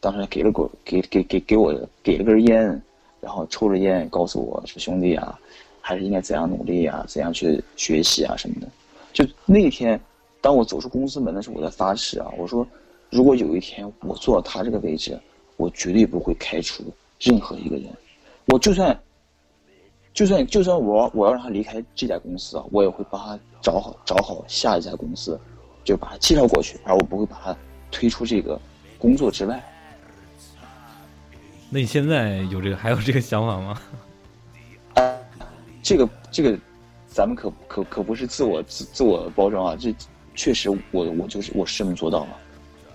[0.00, 2.80] 当时给了我给给给给我给了根烟，
[3.20, 5.38] 然后抽着烟告诉我说：“兄弟啊，
[5.80, 8.68] 还是应该怎样努力啊，怎样去学习啊什么的。”
[9.12, 10.00] 就那天，
[10.40, 12.66] 当我走出公司门的时候，我在发誓啊，我说
[13.10, 15.18] ：“如果有一天我坐到他这个位置，
[15.56, 16.84] 我绝对不会开除。”
[17.20, 17.86] 任何一个人，
[18.46, 18.96] 我就算，
[20.14, 25.36] 就算就算我我要让他离开这家公司啊，我也会帮他找好找好下一家公司，
[25.84, 27.56] 就把他介绍过去，而我不会把他
[27.90, 28.60] 推出这个
[28.98, 29.62] 工作之外。
[31.70, 33.80] 那你现在有这个还有这个想法吗？
[34.94, 35.14] 啊，
[35.82, 36.58] 这个这个，
[37.06, 39.94] 咱们可可可不是自我自自我包装啊，这
[40.34, 42.36] 确实我我就是我是这么做到了，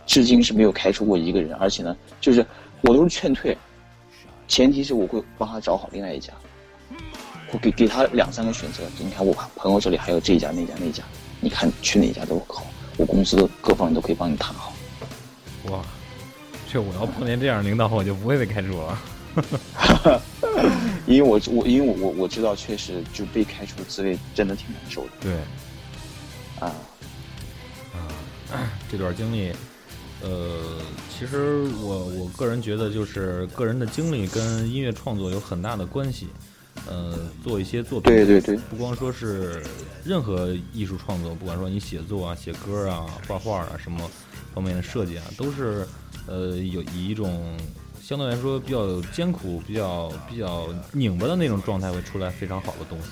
[0.05, 2.45] 至今是没有开除过一个人，而且呢，就是
[2.81, 3.57] 我都是劝退。
[4.47, 6.33] 前提是我会帮他找好另外一家，
[7.51, 8.83] 我给给他两三个选择。
[8.99, 11.03] 你看我朋友这里还有这一家那家那家，
[11.39, 12.65] 你看去哪家都好，
[12.97, 14.73] 我公司的各方面都可以帮你谈好。
[15.65, 15.81] 哇，
[16.71, 18.99] 这我要碰见这样领导，我就不会被开除了。
[21.07, 25.09] 因为我我因为我我我知道，确实就被开除的滋味真的挺难受的。
[25.21, 25.33] 对，
[26.59, 26.71] 啊
[27.93, 29.51] 啊， 这段经历。
[30.21, 30.77] 呃，
[31.09, 36.29] 其实我我个人觉得，就是个人的经历跟音乐创作有很大的关系。
[36.87, 39.63] 呃，做一些作品，对对对，不光说是
[40.03, 44.09] 任何艺术创作，不管说你写作啊、写歌啊、画画啊什么
[44.53, 45.87] 方面的设计啊，都是
[46.27, 47.57] 呃有以一种
[48.01, 53.05] 相对来说比较艰苦、比较比较拧巴的那种状态，会出来非常好的东西。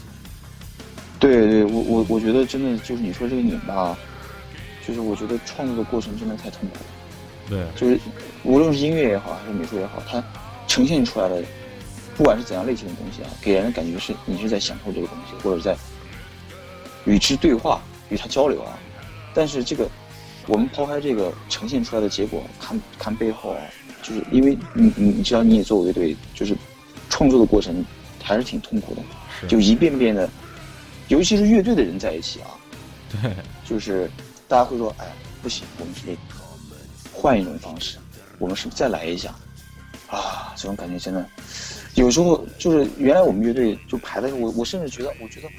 [1.17, 3.97] 对对，我我我觉得真的就是你说这个拧巴，
[4.85, 6.85] 就是我觉得创作的过程真的太痛苦了。
[7.47, 7.99] 对，就是
[8.43, 10.23] 无论是音乐也好，还是美术也好，它
[10.67, 11.43] 呈现出来的，
[12.15, 15.75] 不管是怎样类型的东西啊，给人的感觉是你是在享受这个东西，或者在
[17.05, 18.77] 与之对话、与它交流啊。
[19.33, 19.89] 但是这个，
[20.47, 23.61] 我们抛开这个呈现出来的结果，看看背后啊，
[24.01, 26.55] 就是因为你你你知道，你也做过乐队，就是
[27.09, 27.85] 创作的过程
[28.23, 29.01] 还是挺痛苦的，
[29.47, 30.29] 就一遍遍的，
[31.07, 32.51] 尤其是乐队的人在一起啊，
[33.21, 33.31] 对，
[33.65, 34.09] 就是
[34.47, 35.05] 大家会说，哎，
[35.41, 36.17] 不行，我们是得。
[37.13, 37.97] 换一种方式，
[38.39, 39.35] 我们是不是再来一下？
[40.07, 41.23] 啊，这种感觉真的，
[41.95, 45.49] 有时候就是原来我们乐队就排的时候，我我甚至觉得，我觉得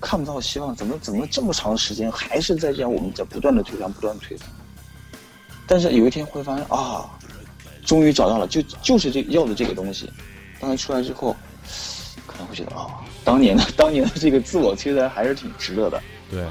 [0.00, 4.48] 看不到希望，怎么怎么这么长时间还是在这样，我们在不断的推翻，不断推翻。
[5.66, 7.08] 但是有一天会发现啊，
[7.84, 10.10] 终于找到了，就就是这要的这个东西。
[10.60, 11.34] 当它出来之后，
[12.26, 16.02] 可能会觉得啊，当年的当年的这个自我摧残还是挺值得的。
[16.30, 16.48] 对，对。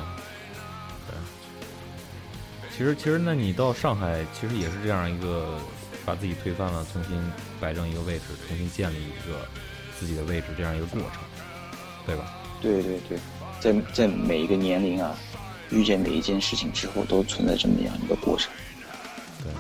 [2.76, 5.60] 其实其实，那你到上海，其实也是这样一个，
[6.06, 7.12] 把自己推翻了，重新
[7.60, 9.48] 摆正一个位置，重新建立一个
[10.00, 11.22] 自己的位置，这样一个过程，
[12.06, 12.34] 对吧？
[12.62, 13.18] 对对对，
[13.60, 15.16] 在在每一个年龄啊，
[15.70, 18.52] 遇见每一件事情之后，都存在这么样一个过程。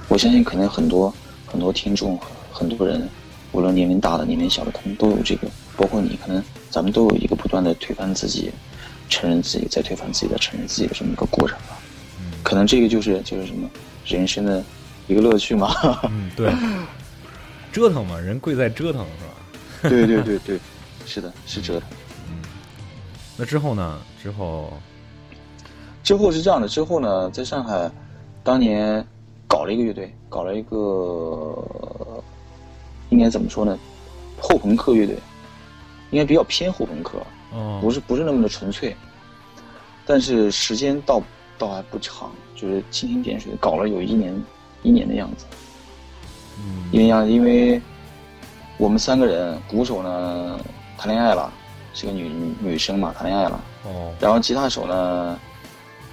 [0.08, 1.13] 我相信，可能很多
[1.45, 2.19] 很多听众，
[2.51, 3.10] 很多人，
[3.51, 8.51] 无论年龄大的、年龄小的，他们都有这个，包括你，可能咱们都有一个不断的推翻自己、
[9.10, 11.77] 承认自己、再推翻自己、再承认自己的这么一个过程吧。
[12.41, 13.69] 可能这个就是就是什么
[14.06, 14.63] 人生的
[15.07, 15.73] 一个乐趣嘛。
[16.09, 16.53] 嗯，对，
[17.71, 19.89] 折腾嘛，人贵在折腾，是吧？
[19.89, 20.59] 对对对对，
[21.05, 21.89] 是的，是折腾。
[22.29, 22.37] 嗯，
[23.37, 23.99] 那之后呢？
[24.21, 24.73] 之后，
[26.03, 26.67] 之后是这样的。
[26.67, 27.89] 之后呢，在上海，
[28.43, 29.05] 当年。
[29.45, 30.73] 搞了一个乐队，搞了一个，
[33.11, 33.77] 应该怎么说呢？
[34.41, 35.15] 后朋克乐队，
[36.09, 37.19] 应该比较偏后朋克，
[37.79, 38.95] 不是不是那么的纯粹。
[40.07, 41.21] 但是时间倒
[41.55, 44.33] 倒还不长，就是蜻蜓点水，搞了有一年
[44.84, 45.46] 一年的样子。
[46.60, 47.82] 嗯，因为样，因为
[48.78, 50.60] 我们三个人，鼓手呢
[50.98, 51.52] 谈恋爱了，
[51.93, 53.63] 是个女女生嘛，谈恋爱了。
[53.86, 54.13] 哦。
[54.19, 55.39] 然后吉他手呢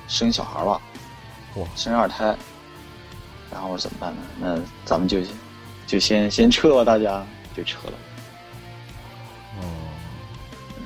[0.09, 0.81] 生小孩了，
[1.57, 2.35] 哇，生二胎。
[3.53, 4.23] 然后怎么办呢？
[4.39, 5.19] 那咱们就
[5.85, 7.95] 就先先撤吧，大家就撤了。
[9.59, 9.65] 哦，
[10.79, 10.85] 嗯，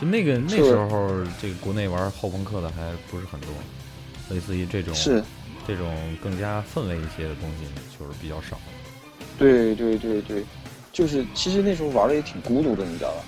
[0.00, 1.08] 就那个那时候，
[1.40, 3.50] 这个国内玩后朋克的还不是很多，
[4.30, 5.22] 类似于这种是
[5.66, 7.66] 这种更加氛围一些的东西，
[7.98, 8.58] 就是比较少。
[9.38, 10.44] 对对对对，
[10.92, 13.24] 就是其实那时候玩的也挺孤独的，你知道吧？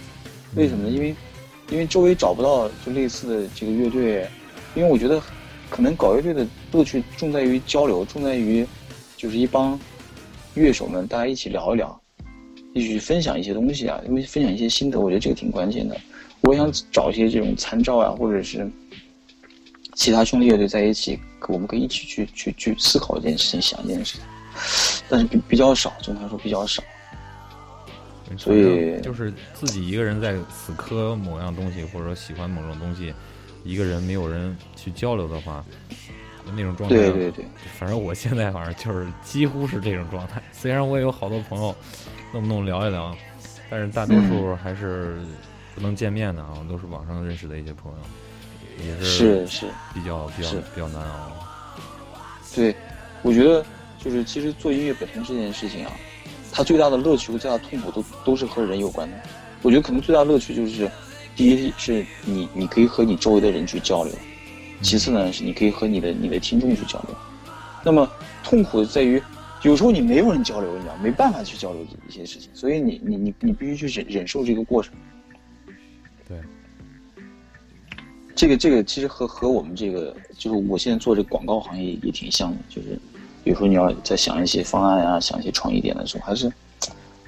[0.54, 0.90] 为什么呢？
[0.90, 1.14] 因为
[1.70, 4.28] 因为周围找不到就类似的这个乐队，
[4.74, 5.22] 因为我觉得。
[5.68, 8.64] 可能搞乐队的乐趣重在于交流，重在于
[9.16, 9.78] 就是一帮
[10.54, 12.00] 乐手们大家一起聊一聊，
[12.72, 15.96] 一起分享一些东西啊，因为分享一些心得，我觉得这个挺关键的。
[16.42, 18.70] 我想找一些这种参照啊，或者是
[19.96, 24.24] 其他兄弟乐队在一起，我们可以一起去去去思考一件事情，想一件事情，
[25.08, 26.82] 但是比比较少，总的来说比较少。
[28.36, 33.12] 所以就是自己一个人在死磕某样东西，或者说喜欢某种东西。
[33.64, 35.64] 一个人没有人去交流的话，
[36.54, 37.44] 那种状态，对对对，
[37.76, 40.40] 反正我现在反正就是几乎是这种状态。
[40.52, 41.74] 虽然我也有好多朋友，
[42.32, 43.16] 弄不弄聊一聊，
[43.68, 45.18] 但是大多数还是
[45.74, 47.98] 不能见面的啊，都是网上认识的一些朋友，
[48.84, 51.32] 也是是是比较比较比较难熬。
[52.54, 52.74] 对，
[53.22, 53.64] 我觉得
[54.02, 55.92] 就是其实做音乐本身这件事情啊，
[56.50, 59.16] 它最大的乐趣和最大的痛苦都都是和人有关的。
[59.62, 60.90] 我觉得可能最大的乐趣就是。
[61.34, 64.14] 第一是你，你可以和你周围的人去交流；
[64.80, 67.14] 其次呢，是你可以和你的你的听众去交流。
[67.84, 68.10] 那么
[68.42, 69.22] 痛苦的在于，
[69.60, 74.94] 有时候你没有人交流，你知道，没办法去交流一些事情，所以你你你你必须去忍忍受这个过程。
[78.36, 82.98] 这个这个其实和和我们这个就是我现在做这个广告行业也挺像的，就是
[83.44, 86.52] 有时候你要在想一些方案啊，想一些创意点的时候，还是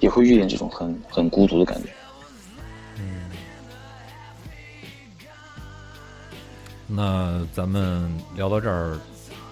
[0.01, 1.89] 也会遇见这种很很孤独的感觉。
[2.99, 3.31] 嗯
[6.87, 8.99] 那咱们聊到这儿，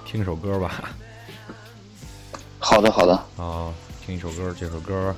[0.04, 0.90] 听首歌吧。
[2.58, 3.12] 好的，好的。
[3.36, 3.72] 啊，
[4.04, 5.14] 听一首歌，这首歌，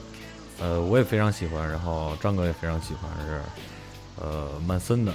[0.60, 3.40] 呃，我也非常喜欢，然后张哥也非常喜欢，是
[4.20, 5.12] 呃曼森的《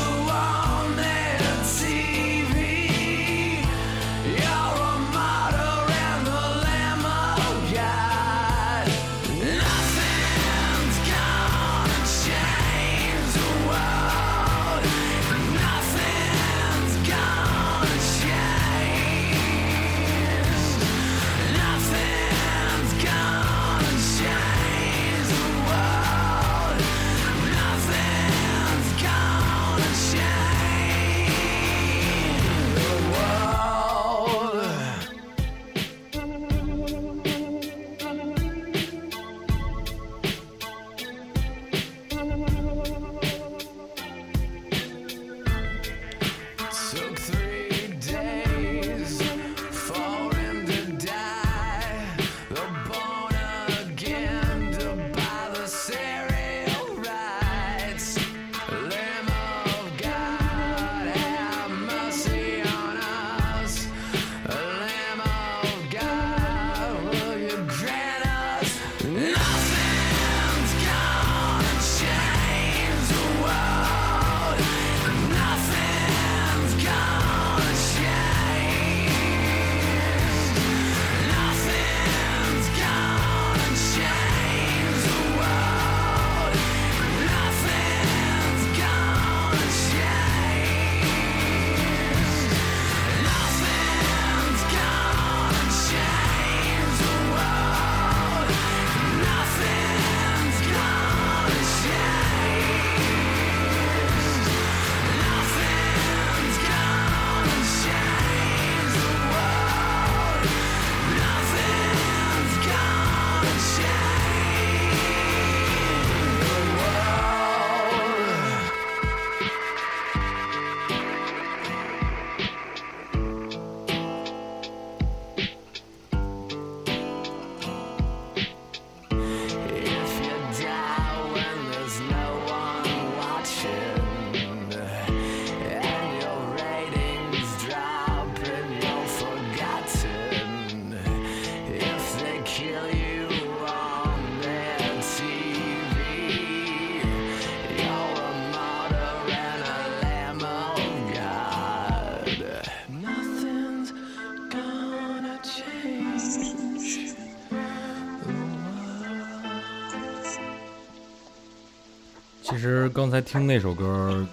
[162.93, 164.27] 刚才听那首歌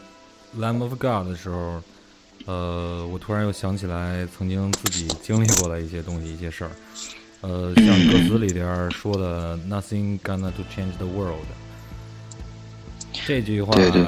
[0.61, 1.81] 《Lamb of God》的时候，
[2.47, 6.71] 呃，我突然又想起来曾经自己经历过的一些东西、一些事儿。
[7.43, 11.39] 呃，像歌词里边说的 “Nothing gonna to change the world”，
[13.13, 14.05] 这句话，对对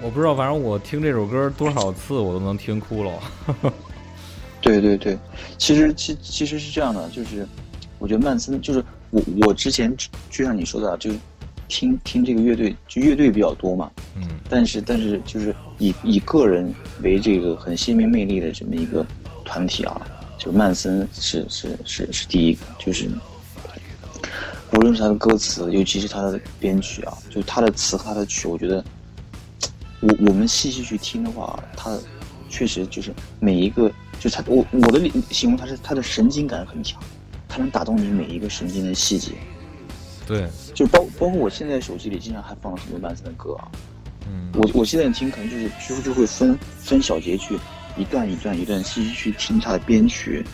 [0.00, 3.72] 我不知道，反正我听这首歌多少次，我都能听哭了。
[4.62, 5.18] 对对对，
[5.58, 7.46] 其实其其实是这样的，就是
[7.98, 9.94] 我觉得曼森就是我我之前
[10.30, 11.10] 就像你说的，就
[11.68, 14.22] 听听这个乐队，就乐队比较多嘛，嗯。
[14.48, 19.04] 但是但是就是以以个人为这个很鲜明魅力的这么一个
[19.44, 20.00] 团体啊，
[20.38, 23.08] 就曼森是是是是第一个，就是
[24.72, 28.84] 无论是他的歌词，尤其是他的编曲啊，就他的词和他的曲，我觉得
[30.00, 31.96] 我我们细细去听的话，他
[32.48, 37.00] 确实就是每一个，就他我我的理形容他是他的神经感很强，
[37.48, 39.32] 他能打动你每一个神经的细节，
[40.26, 43.68] 对，就包包括我现在手机里经常还放了很多曼森的歌啊，
[44.26, 47.56] 嗯，我我现在听可能就是就就会分分小节去
[47.96, 50.44] 一段一段一段细细去听他的编曲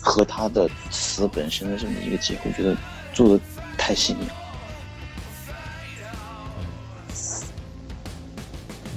[0.00, 2.76] 和他的词本身的这么一个结构，我觉得
[3.14, 3.44] 做的
[3.78, 4.34] 太细腻了。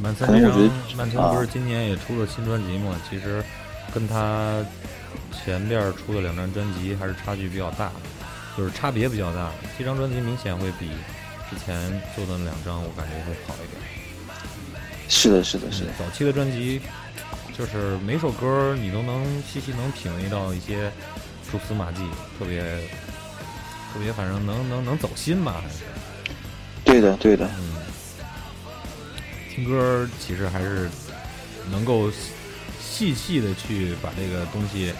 [0.01, 2.99] 曼森这张可能我觉得曼森不是今年也出了新专辑吗？
[3.09, 3.43] 其实
[3.93, 4.63] 跟他
[5.31, 7.91] 前边出的两张专辑还是差距比较大，
[8.57, 9.51] 就是差别比较大。
[9.77, 10.89] 这张专辑明显会比
[11.49, 11.75] 之前
[12.15, 13.81] 做的那两张，我感觉会好一点。
[15.07, 16.81] 是的，是的，是的，早期的专辑，
[17.57, 20.91] 就是每首歌你都能细细能品味到一些
[21.51, 22.01] 蛛丝马迹，
[22.39, 22.61] 特别
[23.93, 25.83] 特别，反正能能能走心吧，还是
[26.83, 27.75] 对的，对的，嗯，
[29.53, 30.89] 听歌其实还是
[31.69, 32.09] 能够
[32.81, 34.91] 细细的去把这个东西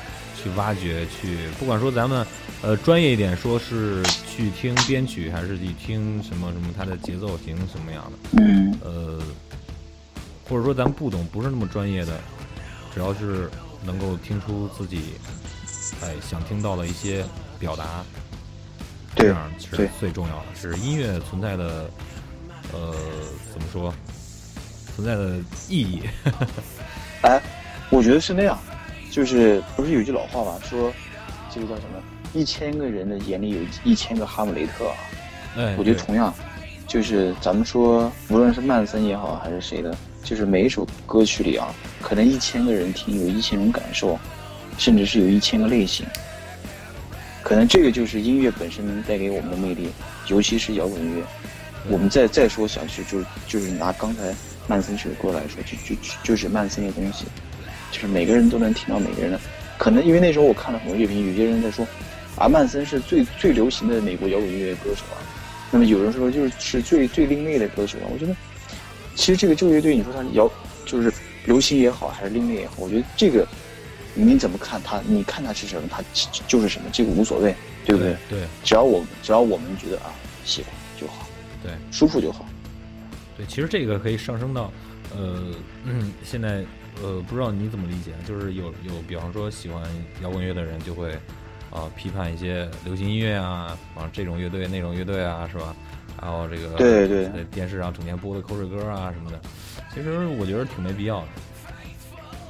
[0.46, 2.24] 去挖掘，去不管说咱们
[2.62, 9.20] 呃专业一点，说是去听编曲，还是去听什么什么它的节奏型什么样的，嗯，呃，
[10.48, 12.20] 或者说咱不懂，不是那么专业的，
[12.94, 13.50] 只要是
[13.84, 15.16] 能够听出自己
[16.04, 17.26] 哎想听到的一些
[17.58, 18.06] 表达，
[19.16, 21.90] 这样是对最重要的，是音乐存在的
[22.72, 22.94] 呃
[23.52, 23.92] 怎么说
[24.96, 26.04] 存在的意义。
[27.24, 27.42] 哎，
[27.90, 28.60] 我觉得是那样，
[29.10, 30.92] 就是不是有句老话嘛，说
[31.54, 32.02] 这个叫什么？
[32.34, 34.96] 一千个人的眼里有一千个哈姆雷特啊。
[35.58, 36.34] 哎，我觉得同样，
[36.86, 44.20] 就是咱们说，无论是曼森也好，还是谁的，就是每一首歌曲里啊，可能一千个人听有一千种感受，
[44.78, 46.06] 甚至是有一千个类型。
[47.42, 49.90] 可能这个就是音乐本身能带给我们的魅力，
[50.28, 51.24] 尤其是摇滚乐。
[51.88, 54.36] 我们再再说下去，就是就是拿刚才
[54.68, 57.26] 曼森这首歌来说，就就就就是曼森的东西，
[57.92, 59.40] 就是每个人都能听到每个人的。
[59.78, 61.86] 可能因为那时候我看了很多乐评，有些人在说，
[62.38, 65.20] 啊，曼森是最最流行的美国摇滚乐歌手啊。
[65.72, 68.08] 那么有人说就是是最最另类的歌手啊。
[68.14, 68.36] 我觉得，
[69.16, 70.50] 其实这个旧乐队，你说他摇
[70.86, 71.12] 就是
[71.46, 73.46] 流行也好，还是另类也好，我觉得这个
[74.14, 75.02] 你怎么看他？
[75.06, 77.54] 你看他是什么，他就就是什么，这个无所谓，
[77.86, 78.16] 对不对？
[78.30, 80.14] 对只要我只要我们觉得啊
[80.46, 81.28] 喜欢就好，
[81.62, 82.46] 对舒服就好。
[83.36, 84.72] 对，其实这个可以上升到
[85.14, 85.52] 呃，
[85.84, 86.64] 嗯，现在
[87.04, 89.84] 呃，不知道你怎么理解，就是有有，比方说喜欢
[90.22, 91.12] 摇滚乐的人就会
[91.72, 95.76] 啊、批判一些流行音乐啊，啊这种乐队那种乐队啊，是吧？
[96.18, 99.40] 还有这个对对在电视上整天播的口水歌啊什么的，
[99.94, 101.28] 其实我觉得挺没必要的。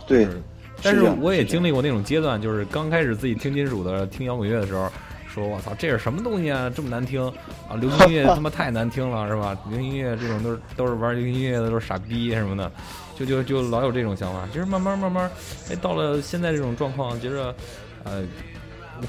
[0.08, 0.42] 对就，是
[0.84, 4.92] 但是我也经历过那种阶段，就是刚开始自己听金属的、听摇滚乐的时候，
[5.28, 7.28] 说我操，这是什么东西啊，这么难听
[7.68, 7.76] 啊！
[7.82, 9.58] 流行音乐他妈太难听了，是吧？
[9.68, 12.72] 流行音乐这种都是都是玩流行音乐的都是傻逼什么的，
[13.16, 14.48] 就就就老有这种想法。
[14.54, 15.32] 就是慢慢慢慢，
[15.72, 17.56] 哎，到了现在这种状况，觉着
[18.04, 18.24] 呃。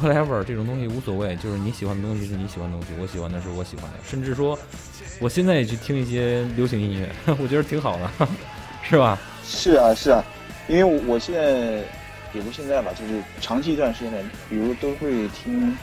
[0.02, 4.58] whatever 这种东西无所谓，就是你喜欢的东西是你喜欢的东西，我喜欢的是我喜欢的，甚至说，
[5.20, 8.10] 我现在也去听一些流行音乐， 我觉得挺好的，
[8.82, 9.16] 是吧？
[9.44, 10.24] 是啊是啊，
[10.66, 11.84] 因为我我现在
[12.32, 15.78] 也不现在吧，就是长期一段时间内，比如都会听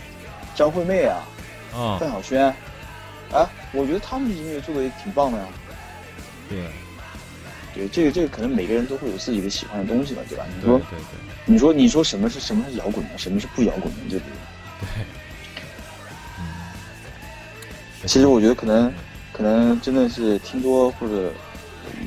[0.54, 1.24] 张惠妹啊、
[1.74, 2.54] 啊、范晓萱，
[3.32, 5.46] 啊，我觉得他们的音乐做的也挺棒的呀。
[6.50, 6.60] 对，
[7.74, 10.46] 对，这个这个可能每个人都会有自己的喜欢的东西吧，对吧？
[10.56, 11.20] 你说对对。
[11.46, 14.88] 你说你说什么是什么是摇滚的，什么是不摇滚的，对不对？
[16.40, 16.44] 嗯，
[18.06, 18.94] 其实我觉得可能
[19.34, 21.34] 可能真的是听多或者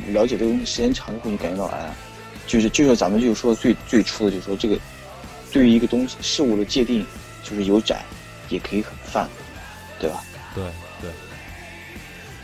[0.08, 1.92] 了解这个东西时间长了，会你感觉到哎，
[2.46, 4.78] 就是就是咱们就是说最最初的，就是说这个
[5.52, 7.04] 对于一个东西事物的界定，
[7.42, 8.02] 就是有窄，
[8.48, 9.28] 也可以很泛，
[9.98, 10.22] 对吧？
[10.54, 10.85] 对对。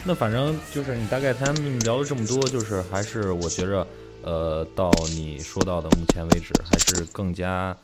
[0.05, 3.87] 那反正就是你大概咱们聊了这么多，就是还是我觉着，
[4.23, 7.77] 呃，到你说到的目前为止，还是更加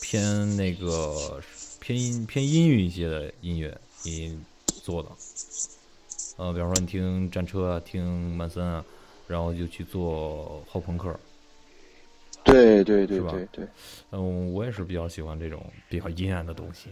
[0.00, 1.42] 偏那个
[1.80, 4.38] 偏音偏阴郁一些的音乐你
[4.84, 5.08] 做的。
[6.36, 8.84] 呃，比方说你听战车啊，听曼森啊，
[9.26, 11.12] 然后就去做后朋克。
[12.44, 13.66] 对对对对对，
[14.12, 16.90] 嗯，我也是比较喜欢这种比较阴暗的东西。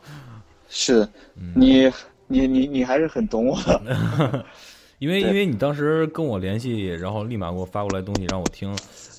[0.70, 1.90] 是嗯你
[2.28, 4.46] 你你你还是很懂我的。
[5.00, 8.70] 因为因为你当时跟我联系，然后立马给我发过来东西让我听，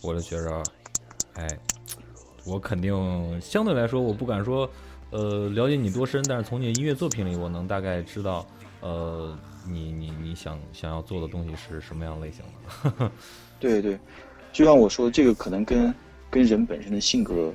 [0.04, 0.64] 我就觉着，
[1.36, 1.48] 哎，
[2.46, 2.94] 我肯定
[3.42, 4.70] 相对来说，我不敢说，
[5.12, 8.46] 呃，了解你多深，但是从你的音乐作品里，我能大概知道，
[8.82, 9.34] 呃，
[9.66, 12.44] 你你你想想要做的东西是什么样类型
[12.98, 13.10] 的。
[13.58, 13.98] 对对，
[14.52, 15.94] 就像我说的，这个可能跟
[16.30, 17.54] 跟人本身的性格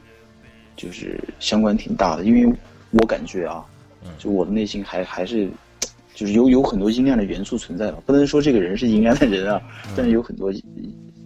[0.77, 2.51] 就是相关挺大的，因为
[2.93, 3.74] 我感觉啊嗯，
[4.19, 5.49] 就我的内心还还是
[6.15, 9.61] 就是有有很多阴暗的元素存在吧，不能说这个人是阴暗的人啊，
[9.97, 10.53] 但是有很多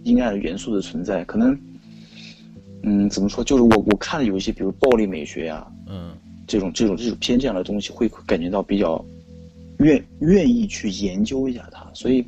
[0.03, 1.57] 阴暗的元素的存在，可能。
[2.83, 3.43] 嗯，怎么说？
[3.43, 6.15] 就是我我看了有一些，比如暴力美学啊，嗯
[6.47, 9.03] 这种这种这种偏这样的东西，会感觉到比较
[9.79, 12.25] 愿愿意去研究一下它，所以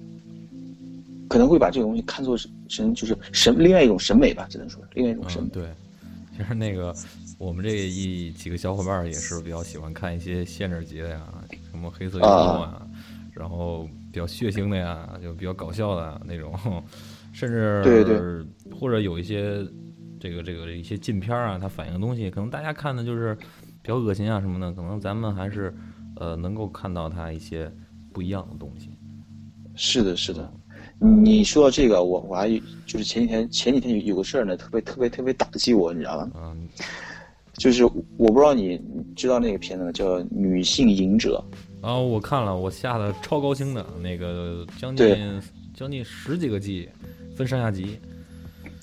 [1.30, 5.50] 可能会把这个东西看作是神就是审另外一种审美吧，只能说另外一种审嗯，美。
[5.54, 5.64] 对，
[6.38, 6.94] 其实那个
[7.42, 11.26] 我们这一几个小伙伴也是比较喜欢看一些限制级的呀，
[11.72, 12.88] 什么黑色幽默啊，
[13.34, 16.54] 然后比较血腥的呀，就比较搞笑的啊那种，
[17.34, 18.46] 甚至对对
[18.80, 19.66] 或者有一些
[20.20, 23.34] 这个这个一些禁片啊，它反映的东西，可能大家看的就是
[23.82, 25.76] 比较恶心啊什么的，可能咱们还是
[26.18, 27.74] 呃能够看到它一些
[28.14, 28.92] 不一样的东西。
[29.76, 30.54] 是的，是的。
[31.00, 32.48] 你说到这个，我我还
[32.86, 36.32] 就是前几天前几天有有个事儿呢，特别特别特别打击我，你知道吗？
[36.36, 36.70] 嗯
[37.62, 37.86] 就是
[38.18, 39.92] 我不知道你你知道那个片子吗？
[39.92, 41.44] 叫《女性隐者
[41.80, 45.40] 然后我看了，我下的超高清的那个将近
[45.72, 46.90] 将近十几个 G，
[47.36, 48.00] 分上下集。》，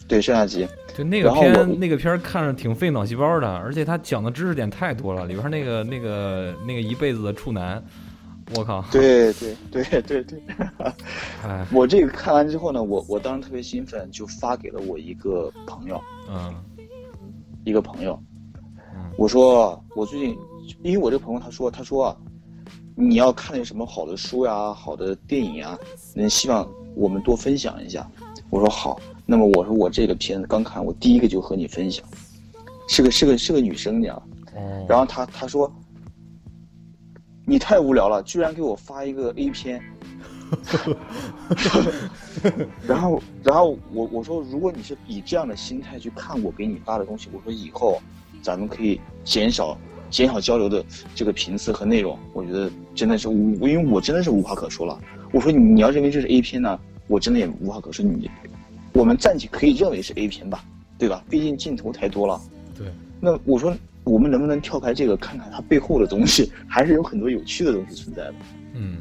[0.07, 0.64] 对，上下集。
[0.97, 7.83] 就那个片，那个片儿看着挺费脑细胞的，而且他讲的知识点太多了，里边儿那个那个那个一辈子的处男，
[8.55, 10.41] 我靠，对对对对对。
[11.43, 16.01] 哎，我这个看完之后呢，我我当时特别兴奋，就发给了我一个朋友，
[16.31, 16.55] 嗯
[17.64, 18.28] 一个朋友，嗯
[19.18, 20.38] 我说我最近，
[20.84, 22.16] 因为我这个朋友他说他说啊，
[22.94, 25.76] 你要看点什么好的书呀、好的电影啊，
[26.14, 28.08] 能希望我们多分享一下。
[28.48, 32.06] 我说好，那么我说我这个片子刚看，我第一个就和你分享，
[32.88, 34.22] 是个是个是个女生，你知道吗？
[34.54, 35.68] 哦，然后他他说，
[37.44, 39.82] 你太无聊了，居然给我发一个 A 片。
[42.86, 48.00] 然后，然后我我说，如果你是以这样的心态去看我给你发的东西，我说以后
[48.43, 49.78] 咱们可以减少
[50.11, 50.84] 减少交流的
[51.14, 52.18] 这个频次和内容。
[52.32, 54.99] 我觉得真的是无，因为我真的是无话可说了。
[55.32, 58.05] 我说你你要认为这是 A 片呢，我真的也无话可说。
[58.05, 58.30] 你
[58.93, 60.64] 我们暂且可以认为是 A 片吧，
[60.99, 61.22] 对吧？
[61.28, 62.41] 毕竟镜头太多了。
[62.76, 62.86] 对，
[63.20, 68.34] 那我说，我们能不能跳开这个，看看它背后的东西，还是有很多有趣的东西存在的。
[68.74, 68.99] 嗯。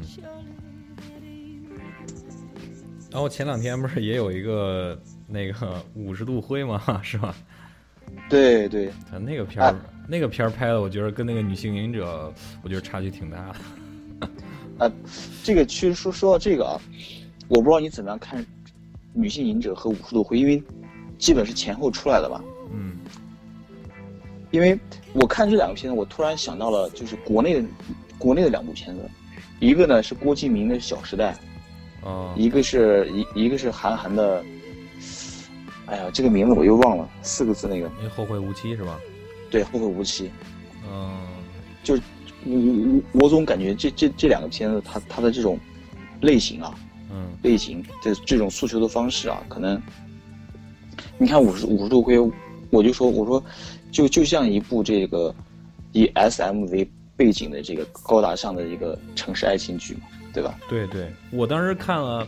[3.10, 7.34] 然后前两天不是也有一个那个五十度灰嘛， 是吧？
[8.28, 9.74] 对对，他那个片儿，
[10.06, 14.86] 那个片儿拍的，我觉得跟那个女性隐者，我觉得差距挺大的。
[14.86, 14.92] 啊，
[15.42, 16.80] 这个其实说说到这个啊，
[17.48, 18.42] 我不知道你怎么样看
[19.12, 20.62] 《女性隐者》和《五十度灰》，因为
[21.18, 22.42] 基本是前后出来的吧。
[22.72, 22.96] 嗯
[24.50, 24.78] 因为
[25.12, 27.68] 我看这两个片子，我突然想到了，就是国内的
[28.16, 29.02] 国内的两部片子，
[29.60, 31.32] 一个呢是郭敬明的《小时代》，
[32.06, 34.42] 哦，一个是一一个是韩寒的，
[35.88, 38.98] 哎呀，这个名字我又忘了，四个字那个，那后会无期是吧？
[39.50, 40.24] 对，《后会无期》。
[40.90, 41.18] 嗯
[41.82, 41.94] 就
[42.44, 45.58] 我我我总感觉这这这两个片子，它它的这种
[46.20, 46.74] 类型啊，
[47.10, 49.80] 嗯类型的这种诉求的方式啊，可能
[51.16, 52.18] 你看五十五十度灰，
[52.70, 53.42] 我就说我说
[53.90, 55.34] 就就像一部这个
[55.92, 60.00] 以 S M 为背景的这个高大上的一个城市爱情剧嘛，
[60.32, 60.58] 对吧？
[60.68, 62.26] 对对，我当时看了，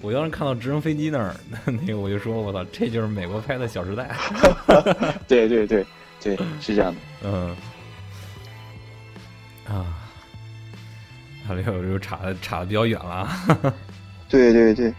[0.00, 1.34] 我当时看到直升飞机那儿，
[1.66, 4.14] 那个我就说，我操，这就是美国拍的《小时代》。
[5.26, 5.84] 对对对
[6.22, 7.00] 对，是这样的。
[7.24, 7.56] 嗯，
[9.66, 9.98] 啊，
[11.46, 13.44] 还有这个差的差的比较远了啊。
[14.30, 14.94] 对对对，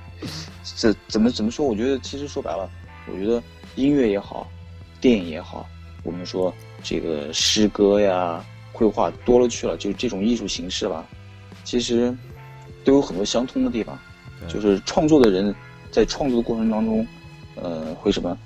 [0.64, 1.66] 这怎么怎么说？
[1.66, 2.70] 我觉得其实说白了，
[3.08, 3.42] 我觉得
[3.76, 4.52] 音乐也好，
[5.00, 5.66] 电影也好，
[6.04, 8.44] 我们说这个诗歌呀、
[8.74, 11.06] 绘画多了去了，就这种艺术形式吧，
[11.64, 12.14] 其实
[12.84, 13.98] 都有很多相通的地方。
[14.42, 15.54] 对就是创作的人
[15.92, 17.06] 在创作的过程当中，
[17.56, 18.38] 呃，会什么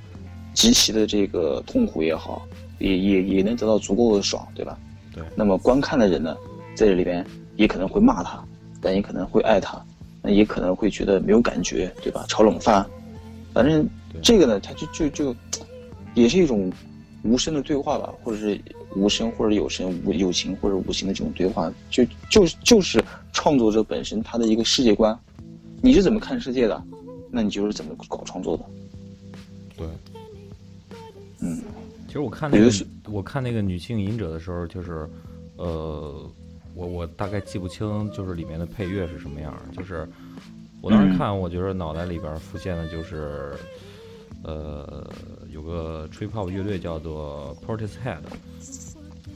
[0.53, 2.47] 极其的这个痛苦也好，
[2.79, 4.77] 也也也能得到足够的爽，对吧？
[5.13, 6.35] 对那么观看的人呢，
[6.75, 7.25] 在这里边
[7.55, 8.43] 也可能会骂他，
[8.81, 9.79] 但也可能会爱他，
[10.21, 12.25] 那也可能会觉得没有感觉，对吧？
[12.27, 12.85] 炒冷饭，
[13.53, 13.87] 反正
[14.21, 15.35] 这个呢，他就就就
[16.15, 16.71] 也是一种
[17.23, 18.59] 无声的对话吧，或者是
[18.95, 25.17] 无声或者有声、无有情或者无形的这种对话，就就就是创作者本身他的一个世界观。
[25.85, 26.81] 你是怎么看世界的，
[27.29, 28.63] 那你就是怎么搞创作的。
[29.75, 29.85] 对，
[31.41, 31.59] 嗯，
[32.07, 32.71] 其实我看那个
[33.11, 35.05] 我看那个女性隐者的时候，就是，
[35.57, 36.25] 呃，
[36.73, 40.07] 我我大概记不清就是里面的配乐是什么样儿，就是
[40.79, 41.17] 我当时嗯。
[41.17, 43.53] 看，我觉得脑袋里边儿浮现的就是，
[44.41, 45.05] 呃，
[45.51, 48.21] 有个吹泡乐队叫做 Portishead，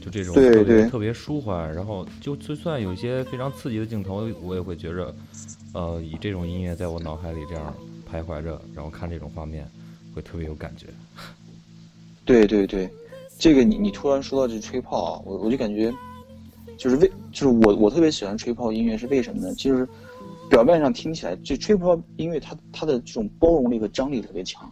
[0.00, 5.14] 就这种对对特别特别舒缓，然后就就算有一些非常刺激的镜头，我也会觉着，
[5.74, 7.74] 呃，以这种音乐在我脑海里这样
[8.10, 9.70] 徘徊着，然后看这种画面，
[10.14, 10.86] 会特别有感觉。
[12.24, 12.90] 对对对，
[13.38, 15.92] 这个你你突然说到这吹泡啊，我我就感觉，
[16.76, 19.54] 就是为就是我我特别喜欢吹泡音乐是为什么呢？
[19.54, 19.88] 就是
[20.50, 24.70] 表面上听起来，这吹泡音乐它它的这种包容力和张力特别强，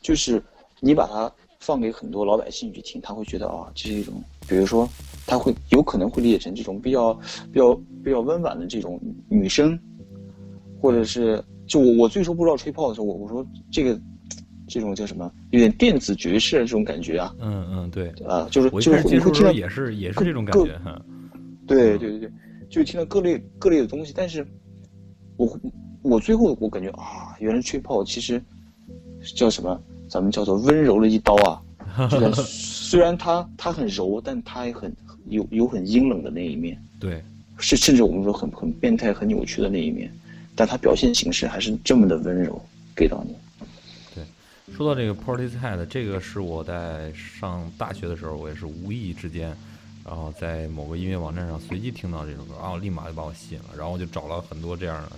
[0.00, 0.42] 就是
[0.78, 4.88] 你把它放给很多老百姓去听，他会觉得啊，这是一种，比如说
[5.26, 7.14] 他会有可能会理解成这种比较
[7.52, 9.78] 比较比较温婉的这种女生，
[10.80, 13.98] 或者是就我我最初不知道吹泡的时候，我我说这个
[14.68, 21.00] 这种叫什么，有点电子爵士的这种感觉啊，嗯嗯，对，啊，就是就是会听到也是也是各这种感各觉哈。
[21.66, 22.32] 对对对对，
[22.68, 24.46] 就听到各类各类的东西，但是
[25.36, 25.58] 我
[26.02, 28.42] 我最后我感觉啊，原来吹泡其实
[29.36, 31.62] 叫什么，咱们叫做温柔的一刀啊，
[32.10, 34.92] 就是虽然它它很柔，但它也很
[35.28, 37.22] 有有很阴冷的那一面，对，
[37.58, 40.10] 是甚至我们说很很变态、很扭曲的那一面，
[40.54, 42.60] 但他表现形式还是这么的温柔
[42.96, 43.34] 给到你。
[44.14, 44.24] 对
[44.74, 49.54] 说到这个 Portishead，这个是我在上大学的时候，我也是无意之间，
[50.04, 55.10] 然后在某个音乐网站上随机听到这首歌，然后立马就把我吸引了，然后我就找了很多这样的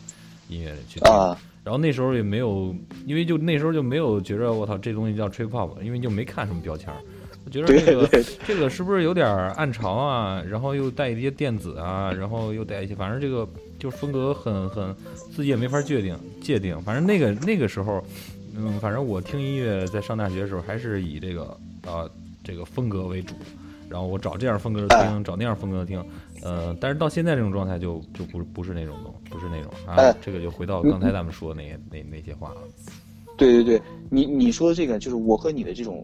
[0.49, 1.13] 音乐去听。
[1.13, 2.75] 啊，然后那时候也没有，
[3.07, 6.97] 因为就那时候就没有觉着我操这东西叫 trip hop，因为就没看什么标签儿。
[7.45, 10.43] 我觉得这个 这个是不是有点暗潮啊？
[10.49, 14.95] 然后又带一些电子啊，然后又带一些，反正这个就是风格很很
[15.35, 16.81] 自己也没法界定界定。
[16.83, 18.03] 反正那个那个时候，
[18.57, 22.11] 嗯，反正我听音乐在上大学的时候还是以这个呃
[22.45, 23.35] 这个风格为主，
[23.89, 26.03] 然后我找这样风格的听，找那样风格的听。
[26.45, 32.63] 呃，但是到现在这种状态就就不不是那种东，不是那种啊哎，这个就回到刚才咱们说的那些那那些话了。
[33.37, 36.03] 对对对，你你说的这个就是我和你的这种，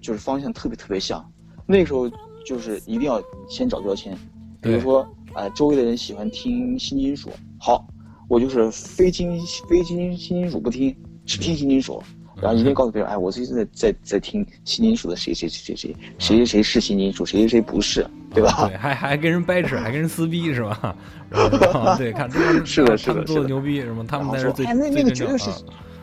[0.00, 1.24] 就是方向特别特别像。
[1.66, 2.10] 那个时候
[2.46, 4.16] 就是一定要先找标签，
[4.60, 7.86] 比如说，哎、周围的人喜欢听新金属，好，
[8.28, 9.38] 我就是非金
[9.68, 10.96] 非金新金属不听，
[11.26, 12.02] 只听新金属。
[12.40, 18.68] 然后一定告诉别人，哎，我最近在在在听新金属的谁谁谁谁谁谁谁谁是新金属，谁谁谁不是，对吧？
[18.68, 20.96] 对，还还跟人掰扯，还跟人撕逼是吧？
[21.98, 24.06] 对，看这个 是的是的做是的牛逼什么？
[24.06, 25.56] 他然们才是最哎，那那个绝对是啊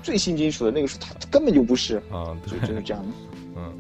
[0.04, 3.10] 最新金属的，那个是他根本就不是，啊，就对，就是这样的。
[3.56, 3.74] 嗯，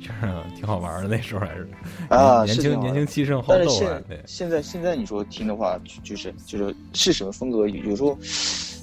[0.00, 1.68] 确实挺好玩的，那时候还是
[2.08, 8.16] 啊年轻年轻气盛好斗啊现，对，现在现在你说听的话，就就是就是是什么风格，有有时候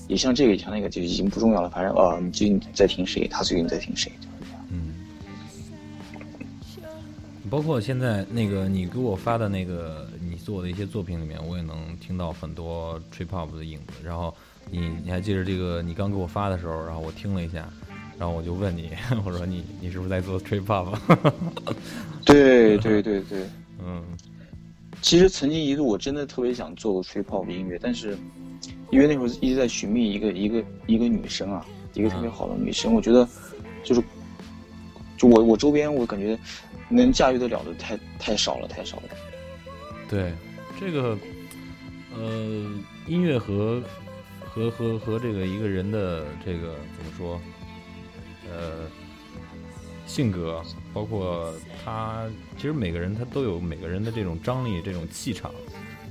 [0.07, 1.69] 也像这个也像那个，就已经不重要了。
[1.69, 4.65] 反正啊，你最近在听谁，他最近在听谁，就是这样。
[4.69, 4.93] 嗯。
[7.49, 13.93] 包括现在那个你给我发的那个你做的一些作品里面，我也能听到很多 trip hop 的影子。
[14.03, 14.35] 然后
[14.69, 17.69] 你你还记得这个你刚给我发的时候，然后我听了一下，
[18.17, 18.91] 然后我就问你，
[19.25, 20.97] 我说你你是不是在做 trip hop？
[22.25, 23.39] 对对对对，
[23.85, 24.03] 嗯
[25.01, 28.17] 其实曾经一度我真的特别想做 trip hop 音乐，但是
[28.89, 31.63] 因为那时候一直在寻觅一个一个一个女生啊，
[31.93, 33.27] 一个特别好的女生，我觉得
[33.83, 34.01] 就是
[35.17, 36.37] 就我我周边我感觉
[36.89, 39.03] 能驾驭得了的太太少了，太少了。
[40.09, 40.33] 对，
[40.79, 41.17] 这个
[42.17, 42.71] 呃，
[43.07, 43.83] 音乐和
[44.43, 47.39] 和和和这个一个人的这个怎么说？
[48.57, 48.87] 呃，
[50.07, 50.61] 性格，
[50.93, 51.53] 包括
[51.83, 52.25] 他，
[52.55, 55.51] 其实每个人他都有每个人的这种张力、这种气场，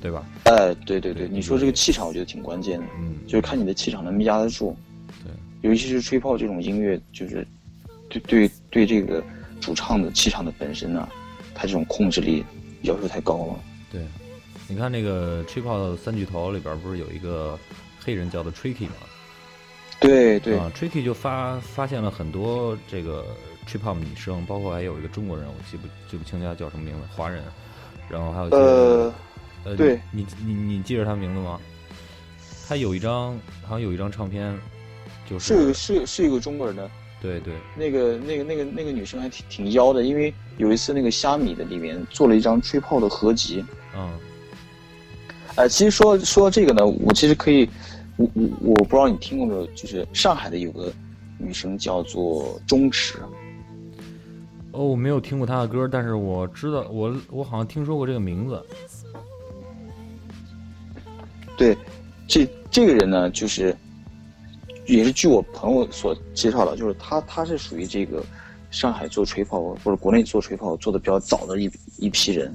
[0.01, 0.25] 对吧？
[0.45, 2.87] 哎，对对对，你说这个气场，我觉得挺关键的。
[2.99, 4.77] 嗯，就是看你的气场能不能压得住。
[5.25, 5.33] 对，
[5.69, 7.47] 尤其是吹泡这种音乐，就是
[8.09, 9.23] 对对对这个
[9.61, 11.09] 主唱的气场的本身呢、
[11.55, 12.45] 他这种控制力
[12.83, 13.61] 要求太高了。
[13.91, 14.03] 对。
[14.67, 17.59] 你看那个吹泡三巨头里边不是有一个
[18.01, 18.95] 黑人叫做 Tricky 吗？
[20.07, 23.25] 对对，啊，Tricky 就发发现了很多这个
[23.67, 27.43] trip hop 女生，包括还有一个中国人，我记不记不清他叫什么名字，华人，
[28.09, 29.15] 然后还有呃，
[29.65, 29.99] 呃，对。
[30.13, 31.59] 你你你你记着他名字吗？
[32.69, 34.59] 他有一张好像有一张唱片，
[35.29, 36.91] 就是是是是一个中国人的，
[37.21, 37.55] 对对。
[37.77, 43.65] 那个那个那个那个女生还挺挺妖的，因为有一次那个虾米的里面做了一张吹泡的合集。
[43.97, 44.11] 嗯。
[45.57, 47.69] 呃，其实说说这个呢，我其实可以，
[48.17, 50.93] 我我我不知道你听过没有，就是上海的有个
[51.39, 53.19] 女生叫做钟池，
[54.73, 58.63] 哦，我没有听过她的歌，但是我知道，我我好像听说过这个名字。
[61.57, 61.77] 对，
[62.29, 63.77] 这这个人呢，就是
[64.87, 68.25] 也是据我朋友所介绍的，就是他他是属于这个
[68.71, 72.55] 上海做吹泡或者国内做吹泡做的比较早的一一批人。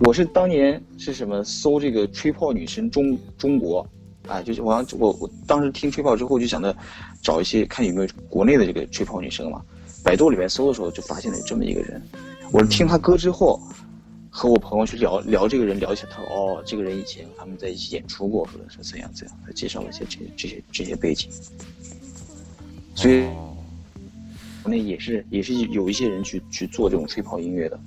[0.00, 3.86] 我是当年是什么搜这个吹泡女神中中国，
[4.28, 6.74] 啊，就是我我我当时听吹泡之后就想着
[7.22, 9.62] 找一些看有没有国内的这个吹泡女生嘛。
[10.02, 12.02] 百度里面搜的时候就发现了这么一个人，
[12.52, 13.58] 我是听他歌之后，
[14.28, 21.30] 和我朋友去聊聊这个人，聊起来，他说哦，这个人以前他们在一起演出过，或者是怎样怎样，他介绍了一些这这些这些背景。
[22.94, 23.24] 所以，
[24.62, 27.80] 国内也是也是有一些人去去做这种吹泡音乐的。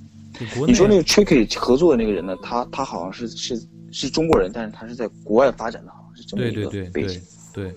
[0.67, 2.35] 你说那个 Tricky 合作的那个人呢？
[2.41, 7.21] 他他好像是是是中国人，但是他是在国外发展的，是这么一个背景。
[7.53, 7.73] 对，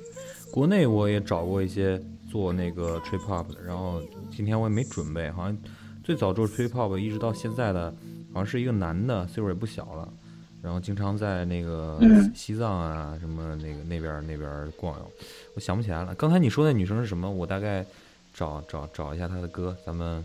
[0.51, 4.03] 国内我也找过一些做那个 trip hop 的，然后。
[4.33, 5.59] 今天我也没准备，好像
[6.05, 7.93] 最早做 trip hop 一直到现在的，
[8.33, 10.09] 好像是一个男的，岁数也不小了，
[10.63, 11.99] 然后经常在那个
[12.33, 15.11] 西藏啊什么那个那边那边逛悠，
[15.57, 16.15] 我想不起来了。
[16.15, 17.29] 刚才你说那女生是什么？
[17.29, 17.85] 我大概
[18.33, 20.25] 找找找一下她的歌，咱们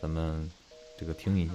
[0.00, 0.50] 咱们
[0.98, 1.52] 这个听一下。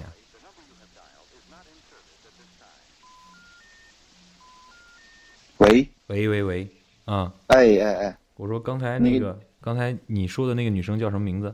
[6.08, 6.72] 喂喂喂喂，
[7.04, 11.54] 啊，哎哎哎，我说刚才那个刚才你说的那个女生叫什么名字？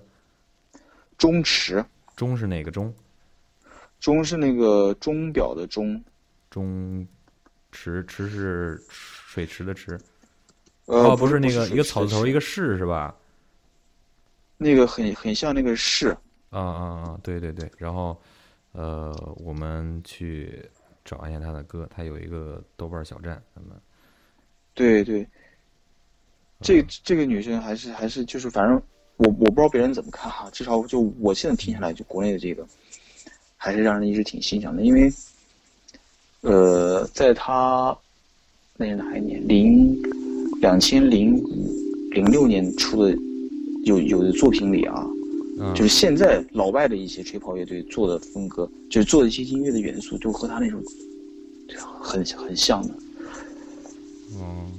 [1.17, 1.83] 钟池，
[2.15, 2.93] 钟是哪个钟？
[3.99, 5.99] 钟是那个钟表的钟。
[6.51, 7.07] 钟
[7.71, 9.99] 池池是水池的池。
[10.85, 13.15] 哦，不是那个一个草字头一个士是吧？
[14.57, 16.15] 那个很很像那个士。
[16.51, 17.19] 啊啊啊！
[17.23, 18.21] 对对对，然后
[18.73, 20.63] 呃，我们去
[21.03, 23.75] 找一下他的歌，他有一个豆瓣小站，咱们。
[24.73, 25.27] 对对。
[26.61, 28.81] 这这个女生还是还是就是反正。
[29.17, 32.65] 我我不知道别人怎么看哈，至少就我现在听下来，就国内的这个，
[33.55, 34.81] 还是让人一直挺欣赏的。
[34.81, 35.13] 因为，
[36.41, 37.95] 呃，在他
[38.75, 39.47] 那是哪一年？
[39.47, 40.01] 零
[40.59, 41.35] 两千零
[42.09, 43.15] 零六年出的
[43.83, 45.07] 有有的作品里啊，
[45.75, 50.81] 就是现在老外的一些吹泡乐队做的风格，就是做的一些音乐的元素，就和他那种
[52.01, 52.95] 很很像的。
[54.39, 54.71] 嗯。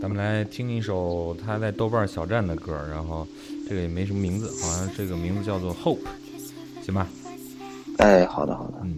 [0.00, 3.26] 咱们来听一首他在豆瓣小站的歌，然后
[3.68, 5.98] 这个也没什么名字，好像这个名字叫做 Hope，
[6.84, 7.08] 行吧？
[7.98, 8.80] 哎，好的，好的。
[8.84, 8.94] 嗯。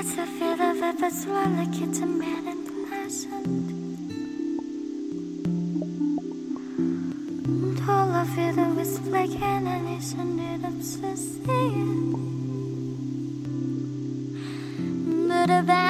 [0.00, 3.70] What's the feel of it that's like it's a man and pleasant?
[7.46, 12.14] And all of it is like enemies and it obsessing.
[15.28, 15.89] But about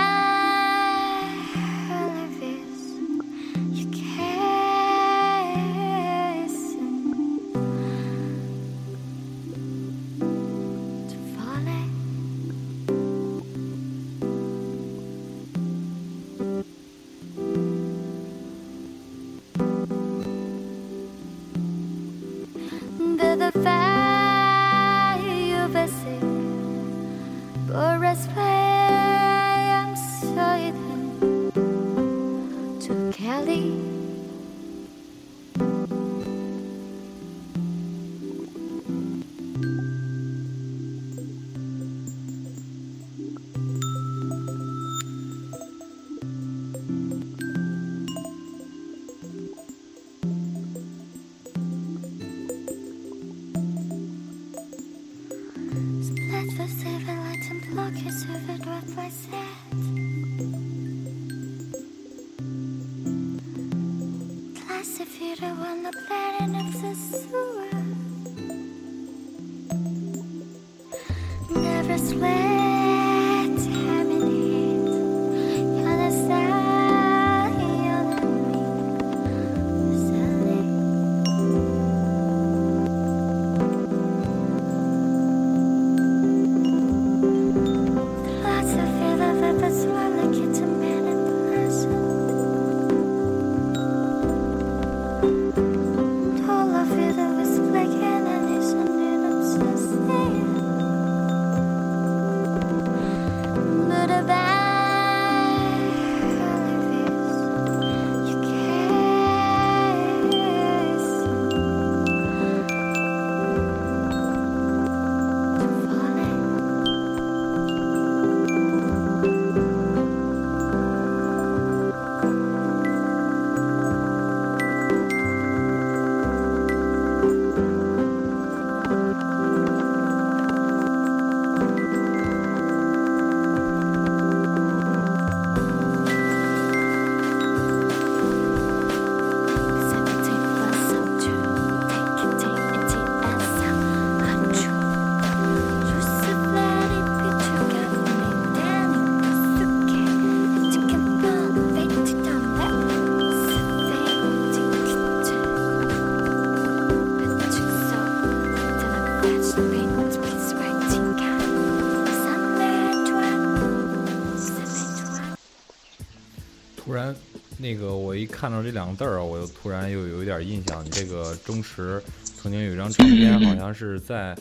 [168.31, 170.85] 看到这两个字儿啊，我又突然又有一点印象。
[170.85, 174.35] 你这个钟池曾经有一张照片，好像是在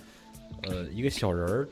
[0.64, 1.68] 呃一个小人儿，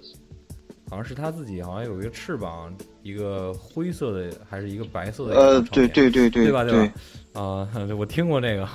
[0.89, 6.63] 好像是他自己，好像有一个翅膀，一个灰色的还是一个白色的呃，对对对对对吧？
[6.63, 6.93] 对吧？
[7.39, 8.67] 啊、我听过这个，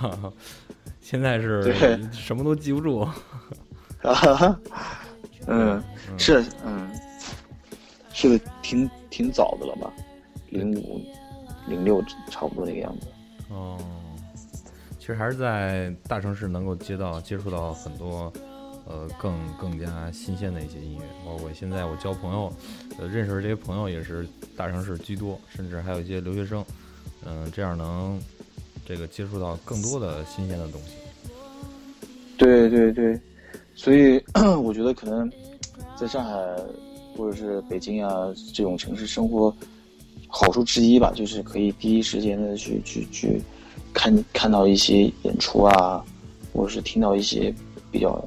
[1.00, 3.00] 现在是 对什么都记不住。
[4.02, 4.60] 啊，
[5.46, 5.82] 嗯，
[6.16, 6.90] 是，嗯，
[8.12, 9.92] 是的，挺挺早的了吧？
[10.50, 11.00] 零五、
[11.68, 13.06] 零六差不多那个样子。
[13.52, 13.78] 哦，
[14.98, 18.32] 其实还是在大城市能够接到接触到很多，
[18.86, 21.02] 呃，更更加新鲜的一些音乐。
[21.24, 22.52] 包括现在我交朋友，
[22.98, 24.26] 呃，认识的这些朋友也是
[24.56, 26.64] 大城市居多，甚至还有一些留学生，
[27.26, 28.20] 嗯、这样能
[28.86, 30.94] 这个接触到更多的新鲜的东西。
[32.38, 33.20] 对对对，
[33.74, 34.22] 所以
[34.62, 35.30] 我觉得可能
[35.96, 36.32] 在上海
[37.16, 39.54] 或者是北京啊这种城市生活，
[40.34, 43.42] 好处之一吧，就是可以第一时间的去去去
[43.92, 46.02] 看看到一些演出啊，
[46.54, 47.54] 或者是听到一些
[47.90, 48.26] 比较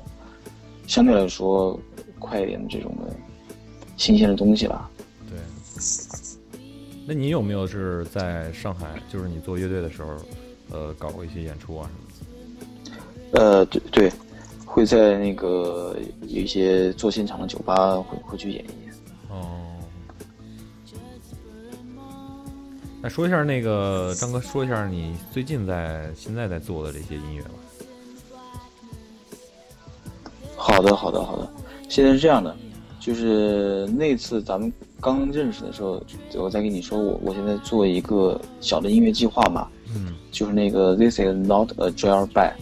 [0.85, 1.77] 相对来说
[2.19, 3.11] 快一点的这种的
[3.97, 4.87] 新鲜的东西吧。
[5.27, 5.39] 对，
[7.07, 10.15] 那你有没有是在上海，就是你做乐队的时候，
[10.69, 13.01] 呃，搞过一些演出啊什么
[13.31, 13.41] 的？
[13.41, 14.11] 呃，对对，
[14.63, 15.97] 会在那个
[16.27, 18.93] 有一些做现场的酒吧会会去演一演。
[19.29, 19.64] 哦，
[23.05, 27.49] 那说一下那个张哥，说一下你最近在现在在做的这些音乐吧。
[30.57, 31.47] 好的，好的，好的。
[31.87, 32.57] 现在是这样的，
[32.99, 36.01] 就是那次咱们刚认识的时候，
[36.33, 42.53] 我再跟你说，我我现在做一个小的音乐计划嘛，嗯就是那个 This is not a jailbait，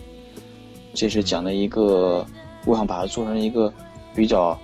[0.94, 2.26] 这是讲的一个，
[2.66, 3.74] 我想把它做成一个
[4.14, 4.60] 比较，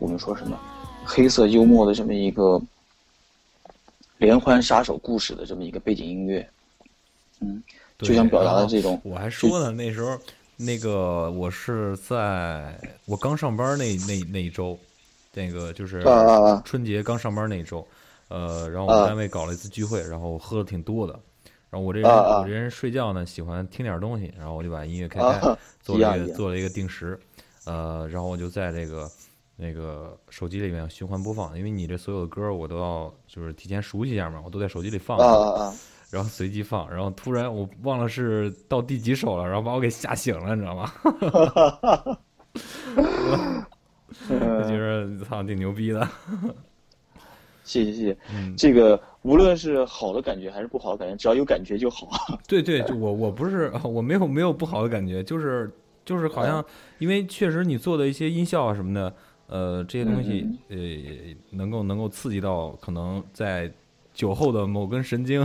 [0.00, 0.58] 我们说什么，
[1.04, 2.60] 黑色幽默的这么一个
[4.22, 6.48] 连环杀手故事的这么一个背景音乐，
[7.40, 7.60] 嗯，
[7.98, 10.16] 就想表达的这种，我还说呢，那时候
[10.56, 14.78] 那个我是在我刚上班那那那一周，
[15.34, 16.04] 那个就是
[16.64, 17.84] 春节刚上班那一周，
[18.28, 19.06] 呃，然后我们啊。
[19.08, 21.18] 单位搞了一次聚会，然后喝的挺多的。
[21.68, 27.18] 然后我这人、我这人睡觉呢喜欢听点东西，然后我就把音乐开开，啊 做了一个做了一个定时，
[27.64, 29.10] 呃，然后我就在这个
[29.56, 35.74] 那个手机里面循环播放，因为你这所有的歌我都要就是提前熟悉一下嘛，我都在手机里放，啊啊啊，
[36.10, 40.92] 然后随机放，然后突然我忘了是到第几首了，然后把我给吓醒了，你知道吗？
[44.28, 46.06] 我觉得操挺牛逼的，
[47.64, 48.16] 谢谢谢谢。
[48.34, 52.08] 嗯，这个无论是好的感觉还是不好的感觉，只要有感觉就好。
[52.46, 55.70] 对对，就我我不是我没有没有不好的感觉，就是
[56.04, 56.62] 就是好像
[56.98, 59.14] 因为确实你做的一些音效啊什么的，
[59.52, 60.76] 呃，这些东西呃
[61.50, 63.70] 能够能够刺激到可能在
[64.14, 65.40] 酒后的某根神经，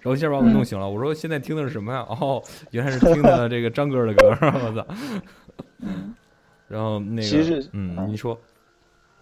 [0.00, 0.88] 然后一下把我弄醒了。
[0.88, 2.06] 我说现在听的是什么呀？
[2.08, 4.86] 哦，原来是听的 这个张哥的歌，我操！
[6.68, 8.38] 然后那个，其实嗯，啊你说，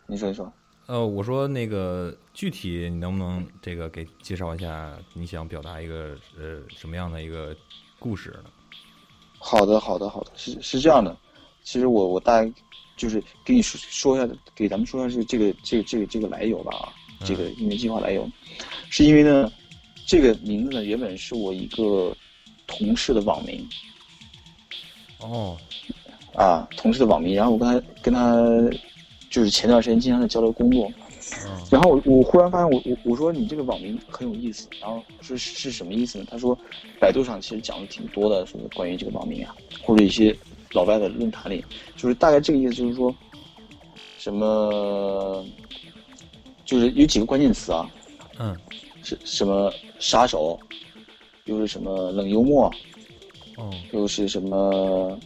[0.07, 0.53] 你说一说。
[0.87, 7.57] 呃，我说那个具体你能不能这个给介绍一下你想表达一个呃什么样的一个
[7.99, 8.51] 故事呢？
[9.41, 11.17] 好的，好的，好的，是是这样的。
[11.65, 12.53] 其实我我大概
[12.97, 16.93] 就是给你说说一下，给咱们说一下是这个这个这个这个来由吧啊，
[17.25, 18.29] 这个音乐计划来由，
[18.91, 19.51] 是因为呢，
[20.07, 22.15] 这个名字呢原本是我一个
[22.67, 23.67] 同事的网名
[25.21, 25.57] 哦，
[26.35, 28.41] 啊，同事的网名，然后我跟他跟他
[29.31, 30.91] 就是前段时间经常在交流工作，
[31.47, 31.63] 嗯。
[31.71, 36.25] 然后我我忽然发现我我我说你这个网名很有意思，然后说是是什么意思呢？
[36.31, 36.59] 他说
[37.01, 40.37] 百度上其实讲的挺多的，说关于这个网名啊，或者一些
[40.73, 41.65] 老外的论坛里，
[41.97, 43.15] 就是大概这个意思，就是说
[44.19, 45.45] 什么，
[46.65, 47.91] 就是有几个关键词啊，
[48.39, 48.57] 嗯。
[49.05, 50.57] 是什么杀手，
[51.47, 52.73] 又是什么冷幽默，
[53.57, 53.69] 哦。
[53.91, 55.19] 又是什么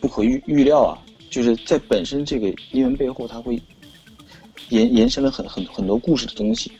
[0.00, 0.96] 不可预预料啊，
[1.28, 3.60] 就是在本身这个英文背后，它会
[4.70, 6.72] 延延伸了很很很多故事的东西，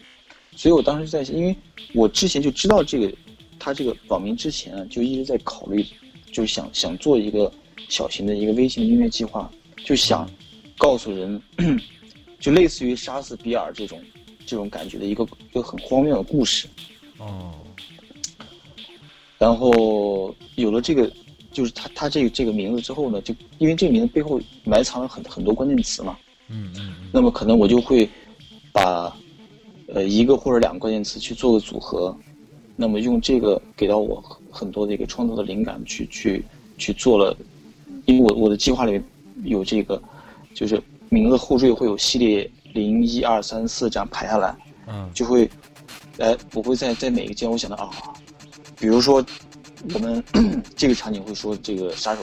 [0.56, 1.54] 所以我当时在，因为
[1.94, 3.12] 我之前就知道这个
[3.58, 5.84] 他这个网名之前啊，就一直在考虑，
[6.32, 7.52] 就是想想做一个
[7.88, 9.50] 小型的一个微型的音乐计划，
[9.84, 10.28] 就想
[10.76, 11.42] 告诉人，
[12.38, 14.00] 就类似于杀死比尔这种
[14.46, 16.68] 这种感觉的一个一个很荒谬的故事。
[17.18, 17.54] 哦
[19.38, 21.08] 然后有了这个，
[21.52, 26.18] 就是他他这个这个名字之后呢，就因为这个名字背后埋藏了很很多关键词嘛，
[26.48, 26.72] 嗯
[27.12, 28.10] 那么可能我就会
[28.72, 29.16] 把
[29.86, 32.18] 呃一个或者两个关键词去做个组合，
[32.74, 36.44] 那么用这个给到我很很多的一个创作的灵感去去
[36.76, 37.36] 去做了，
[38.08, 39.04] 因为我我的计划里面
[39.44, 40.02] 有这个，
[40.54, 44.56] 就是名字后缀会有系列零一二三四这样排下来，
[44.86, 45.48] 嗯就会，
[46.16, 47.90] 哎，我会在在每一个阶段我想到啊，
[48.80, 49.22] 比如说
[49.92, 50.24] 我们
[50.74, 52.22] 这个场景会说这个杀手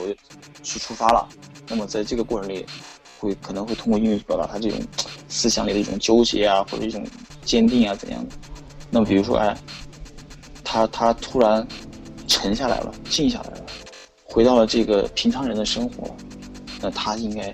[0.60, 1.28] 去出发了，
[1.68, 2.66] 那么在这个过程里
[3.20, 4.80] 会可能会通过音乐表达他这种
[5.28, 7.06] 思想里的一种纠结啊，或者一种
[7.44, 8.34] 坚定啊怎样的。
[8.90, 9.56] 那么比如说哎，
[10.64, 11.64] 他他突然
[12.26, 13.55] 沉下来了，静下来了，
[14.36, 16.16] 回到了这个平常人的生活了，
[16.82, 17.50] 那他应该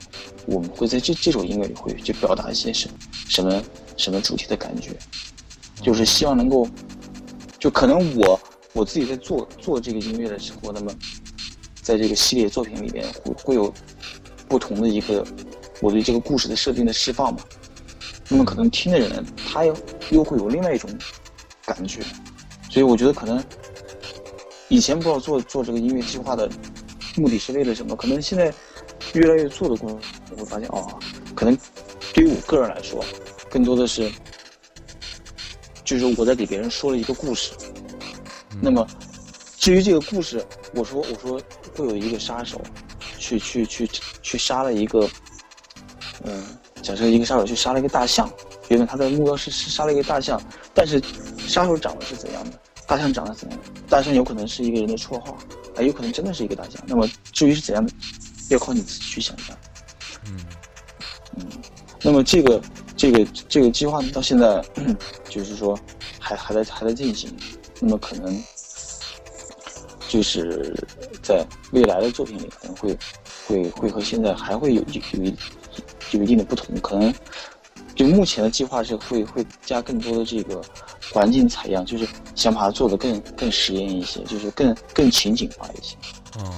[0.47, 2.91] 我们会在这这首音乐里会去表达一些什
[3.29, 3.63] 什么
[3.97, 4.91] 什么主题的感觉，
[5.81, 6.69] 就是希望能够。
[7.57, 8.41] 就可能我
[8.73, 10.93] 我自己在做做这个音乐的时候，那么
[11.81, 13.73] 在这个系列作品里面会会有
[14.49, 15.25] 不同的一个
[15.81, 17.39] 我对这个故事的设定的释放嘛。
[18.29, 19.77] 那么可能听的人他又
[20.11, 20.91] 又会有另外一种
[21.65, 22.01] 感觉，
[22.69, 23.41] 所以我觉得可能
[24.73, 26.49] 以前不知道做做这个音乐计划的
[27.17, 28.51] 目的是为了什么，可能现在
[29.13, 30.01] 越来越做的过程，
[30.31, 30.99] 我会发现哦，
[31.35, 31.55] 可能
[32.15, 33.05] 对于我个人来说，
[33.51, 34.11] 更多的是。
[35.85, 37.53] 就是我在给别人说了一个故事，
[38.63, 38.87] 那么
[39.59, 40.43] 至于这个故事，
[40.75, 41.39] 我说我说
[41.77, 42.59] 会有一个杀手，
[43.19, 43.91] 去去去
[44.23, 45.07] 去杀了一个，
[46.25, 46.43] 嗯，
[46.81, 48.31] 假设一个杀手去杀了一个大象，
[48.69, 50.41] 原本他的目标是是杀了一个大象，
[50.73, 51.03] 但是
[51.37, 53.59] 杀手长得是怎样的，大象长得怎样，
[53.89, 55.37] 大象有可能是一个人的绰号，
[55.77, 57.93] 啊，有可能真的是一个大象，那么至于是怎样的，
[58.51, 59.57] 要靠你自己去想象，
[60.27, 60.37] 嗯。
[61.37, 61.47] 嗯，
[62.03, 62.61] 那么这个。
[62.95, 64.65] 这个这个计划呢到现在，
[65.29, 65.77] 就是说
[66.21, 67.35] 还还在还在进行，
[67.81, 68.41] 那么可能
[70.09, 70.73] 就是
[71.21, 72.97] 在未来的作品里可能会
[73.49, 75.33] 会会和现在还会有有有
[76.13, 77.13] 有一定的不同，可能
[77.95, 80.63] 就目前的计划是会会加更多的这个
[81.13, 85.97] 环境采样，就是想把它做的更更实验一些，就是更更情景化一些。
[86.39, 86.55] 哦，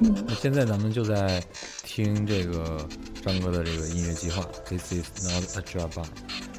[0.00, 1.42] 嗯，那现在咱们就在
[1.84, 2.88] 听这个。
[3.22, 5.90] 张哥的这个音乐计划，This is not a job。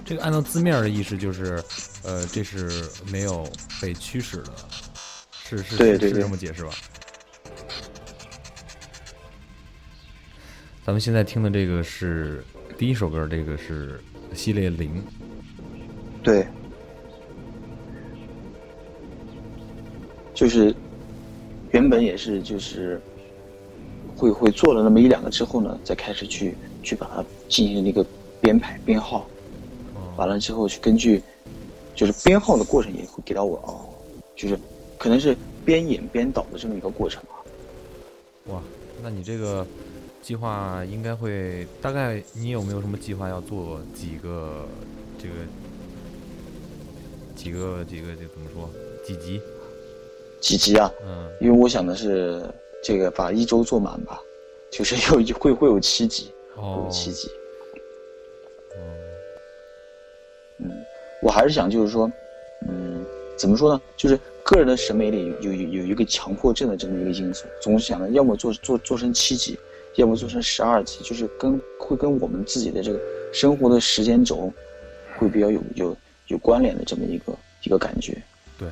[0.05, 1.59] 这个按照字面的意思就是，
[2.03, 3.51] 呃，这是没有
[3.81, 4.53] 被驱使的，
[5.49, 6.69] 是是是这么解释吧？
[10.85, 12.45] 咱们现在听的这个是
[12.81, 13.99] 第一首歌，这个是
[14.33, 14.91] 系列零。
[16.23, 16.47] 对，
[20.33, 20.73] 就是
[21.69, 22.99] 原本也是就是。
[24.17, 28.05] 会会做了那么一两个之后呢，再开始去去把它进行一个
[28.39, 29.27] 编排编号，
[30.15, 31.21] 完了之后去根据，
[31.95, 33.89] 就是编号的过程也会给到我哦，
[34.35, 34.59] 就是
[34.97, 37.33] 可能是边演边导的这么一个过程啊。
[38.47, 38.61] 哇，
[39.01, 39.65] 那你这个
[40.21, 44.67] 计划应该会大概你有没有什么计划要做几个
[45.17, 45.33] 这个
[47.35, 48.69] 几个几个这怎么说
[49.05, 49.41] 几集？
[50.39, 50.91] 几集啊？
[51.05, 52.43] 嗯，因为我想的是。
[52.83, 54.19] 这个把一周做满吧，
[54.71, 57.29] 就是有会会有七集，有七集。
[60.57, 60.67] 嗯，
[61.21, 62.11] 我还是想就是说，
[62.67, 63.05] 嗯，
[63.37, 63.79] 怎么说呢？
[63.95, 69.55] 就是个人的审美里有有有一个强迫症的这么一个因素，总是想着要么做做做成七集，
[69.95, 72.99] 要么做成十二集，就是跟会跟我们自己的这个
[73.33, 74.51] 生活的时间轴
[75.17, 78.21] 会比较有有有关联的这么一个一个感觉。
[78.57, 78.69] 对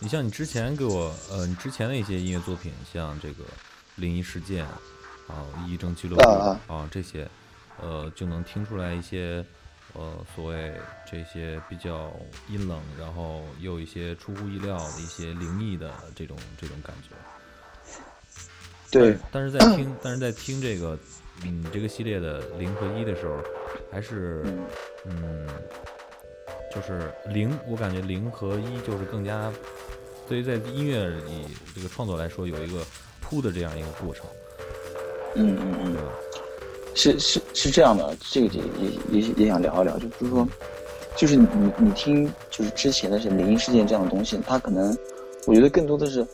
[0.00, 3.44] 你像你之前给我，呃，你之前的一些音乐作品，像这个
[3.96, 4.66] 《灵异事件》
[5.32, 6.22] 啊，《异症俱乐部》
[6.66, 7.26] 啊这些，
[7.80, 9.42] 呃，就能听出来一些，
[9.94, 10.74] 呃，所谓
[11.10, 12.12] 这些比较
[12.50, 17.14] 阴冷，然后又有一些出乎意料的一些灵异的这种这种感觉。
[19.00, 19.16] 对。
[19.30, 20.98] 但是在 听，但是在听这个，
[21.44, 23.36] 嗯，这个系列的零和一的时候，
[23.90, 24.42] 还是，
[25.04, 25.46] 嗯，
[26.74, 29.52] 就是零，我感觉零和一就是更加。
[30.26, 32.82] 对于在音乐里这个创作来说，有一个
[33.20, 34.24] 铺的这样一个过程。
[35.34, 35.96] 嗯嗯嗯，
[36.94, 38.58] 是是是这样的，这个
[39.10, 40.48] 也也也想聊一聊，就是说，
[41.14, 44.96] 就是你你听，就是之前的是灵异事件这样的东西，它可能
[45.46, 46.26] 我觉得更多的是，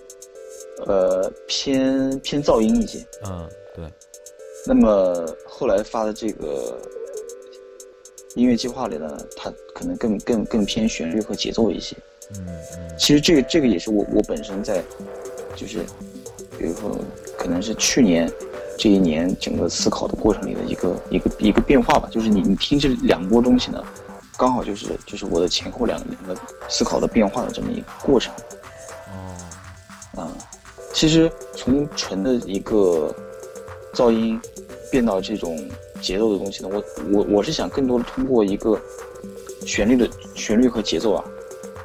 [0.87, 2.99] 呃，偏偏噪音一些。
[3.27, 3.85] 嗯，对。
[4.67, 6.79] 那么后来发的这个
[8.35, 11.97] 音乐计划里呢，它可能更更更偏旋律和节奏一些。
[12.33, 14.83] 嗯嗯，其实这个这个也是我我本身在，
[15.57, 15.85] 就是，
[16.59, 16.97] 比如说
[17.37, 18.31] 可能是去年
[18.79, 22.09] 这一年整个思考的过程里的一个一个一个变化吧。
[22.11, 23.83] 就是你你听这两波东西呢，
[24.39, 26.37] 刚好就是就是我的前后两两个
[26.69, 28.33] 思考的变化的这么一个过程。
[29.09, 30.31] 哦，啊，
[30.93, 33.15] 其实从纯的一个
[33.95, 34.41] 噪音
[34.91, 35.59] 变到这种
[36.01, 38.81] 节奏的东西呢，我我我是想更多的通过一个
[39.67, 41.25] 旋律的旋律和节奏啊。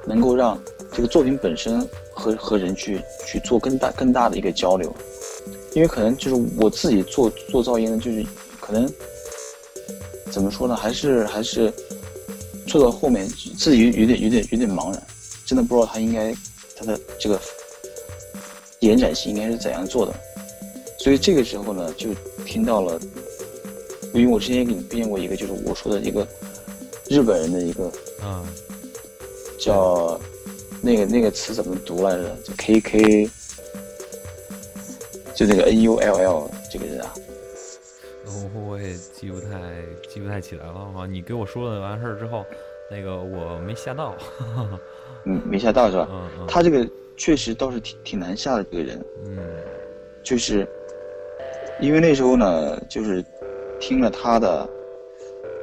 [0.07, 0.55] 能够让
[0.93, 1.81] 这个作品本身
[2.13, 4.95] 和和人去去做更大更大的一个交流，
[5.73, 8.23] 因为可能就是我自己做做噪音呢，就是
[8.61, 8.87] 可能
[10.29, 11.73] 怎么说呢，还是还是
[12.67, 13.27] 做到后面
[13.57, 15.03] 自己有有点有点有点茫然，
[15.43, 16.31] 真的不知道他应该
[16.75, 17.41] 他的这个
[18.79, 20.13] 延展性应该是怎样做的。
[20.97, 22.09] 所以这个时候呢，就
[22.45, 22.99] 听到了，
[24.13, 26.27] 因为我之前也给你推荐过一个，就是我说的一个
[27.09, 27.91] 日本人的一个
[28.23, 28.43] 嗯，
[29.59, 30.19] 叫
[30.81, 32.35] 那个那个词怎么读来着？
[32.43, 33.29] 就 K K，
[35.35, 37.13] 就那个 N U L L 这个人啊，
[38.25, 41.05] 我我也记不太记不太起来了啊。
[41.07, 42.43] 你给我说了完事儿之后，
[42.89, 44.15] 那个我没吓到，
[45.25, 46.07] 嗯，没吓到是吧？
[46.09, 46.87] 嗯嗯，他这个
[47.17, 49.37] 确实倒是挺挺难下的这个人，嗯。
[50.23, 50.67] 就是
[51.79, 53.23] 因为那时候呢，就是
[53.79, 54.67] 听了他的，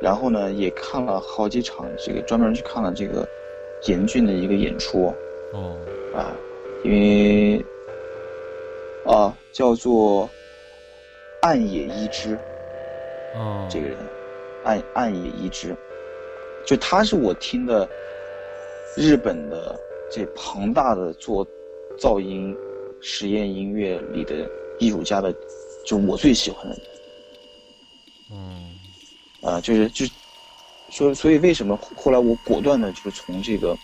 [0.01, 3.27] 然后呢也看了好几场这个专门去看了这个
[3.89, 5.13] 严峻的一个演出。
[5.53, 5.77] 哦。
[6.15, 6.33] 啊，
[6.85, 7.65] 因为
[9.05, 10.31] 啊叫做
[11.41, 12.39] 暗野一之
[13.35, 13.97] 哦，这个人，
[14.63, 15.75] 暗暗野一之，
[16.65, 17.89] 就他是我听的
[18.97, 19.75] 日本的
[20.13, 21.47] 这庞大的做
[21.99, 22.55] 噪音
[23.01, 24.49] 实验音乐里的
[24.79, 25.33] 艺术家的，
[25.87, 26.83] 就是我最喜欢的人。
[28.33, 28.69] 嗯。
[29.41, 30.07] 啊，就是就
[30.89, 33.77] 说，所以为什么后来我果断的就是从这个，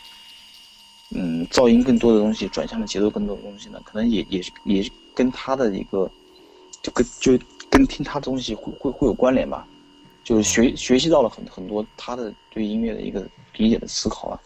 [1.17, 3.81] 嗯，噪音更多的东西转向了节奏更多的东西呢？
[3.85, 6.09] 可能也也是也是跟他的一个，
[6.81, 7.37] 就跟就
[7.69, 9.67] 跟听他的东西会会会有关联吧，
[10.23, 13.27] 就是学学习到了很很多他的对音乐的一个
[13.57, 14.41] 理解的思考啊，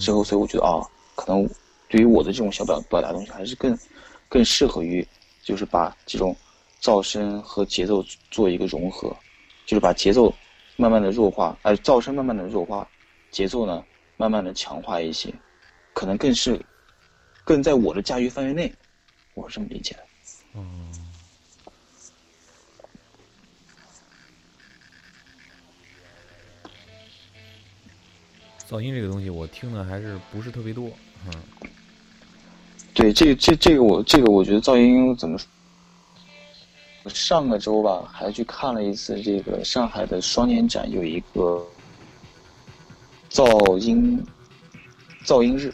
[0.00, 0.82] 之后所以我觉得啊，
[1.20, 1.46] 可能
[1.86, 3.78] 对于我的这种小表表达东西还是更
[4.26, 5.06] 更适合于，
[5.42, 6.34] 就是把这种
[6.80, 9.14] 噪声和节奏做一个融合。
[9.66, 10.34] 就是把节奏
[10.76, 12.88] 慢慢的弱化，呃，噪声慢慢的弱化，
[13.30, 13.84] 节奏呢
[14.16, 15.32] 慢慢的强化一些，
[15.92, 16.58] 可能更是
[17.44, 18.72] 更在我的驾驭范围内，
[19.34, 20.06] 我是这么理解的。
[20.54, 20.90] 嗯。
[28.66, 30.90] 噪音这个东西，我听的还是不是特别多，
[31.26, 31.32] 嗯
[32.94, 35.46] 对，这这这个我这个我觉得噪音怎么说？
[37.08, 41.66] 上个周吧，还去看了一次这个上海的双年展，有一个
[43.30, 44.22] 噪音
[45.24, 45.72] 噪音日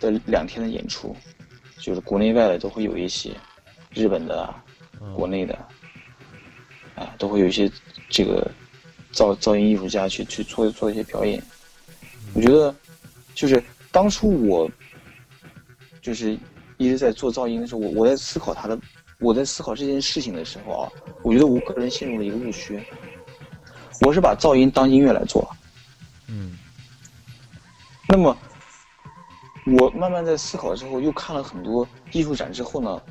[0.00, 1.14] 的两天的演出，
[1.78, 3.36] 就是国内外的都会有一些，
[3.92, 4.54] 日本的
[5.14, 5.54] 国内的，
[6.94, 7.70] 啊，都会有一些
[8.08, 8.50] 这个
[9.12, 11.42] 噪噪音艺术家去去做做一些表演。
[12.32, 12.74] 我觉得，
[13.34, 13.62] 就是
[13.98, 14.70] 当初我
[16.00, 16.38] 就是
[16.76, 18.78] 一直在做噪音的时候，我我在思考它的，
[19.18, 20.92] 我在思考这件事情的时候啊，
[21.24, 22.80] 我觉得我个人陷入了一个误区。
[24.02, 25.50] 我是把噪音当音乐来做，
[26.28, 26.56] 嗯。
[28.08, 28.38] 那么
[29.76, 33.02] 我慢慢在思考之后，又看了很多艺术展之后呢，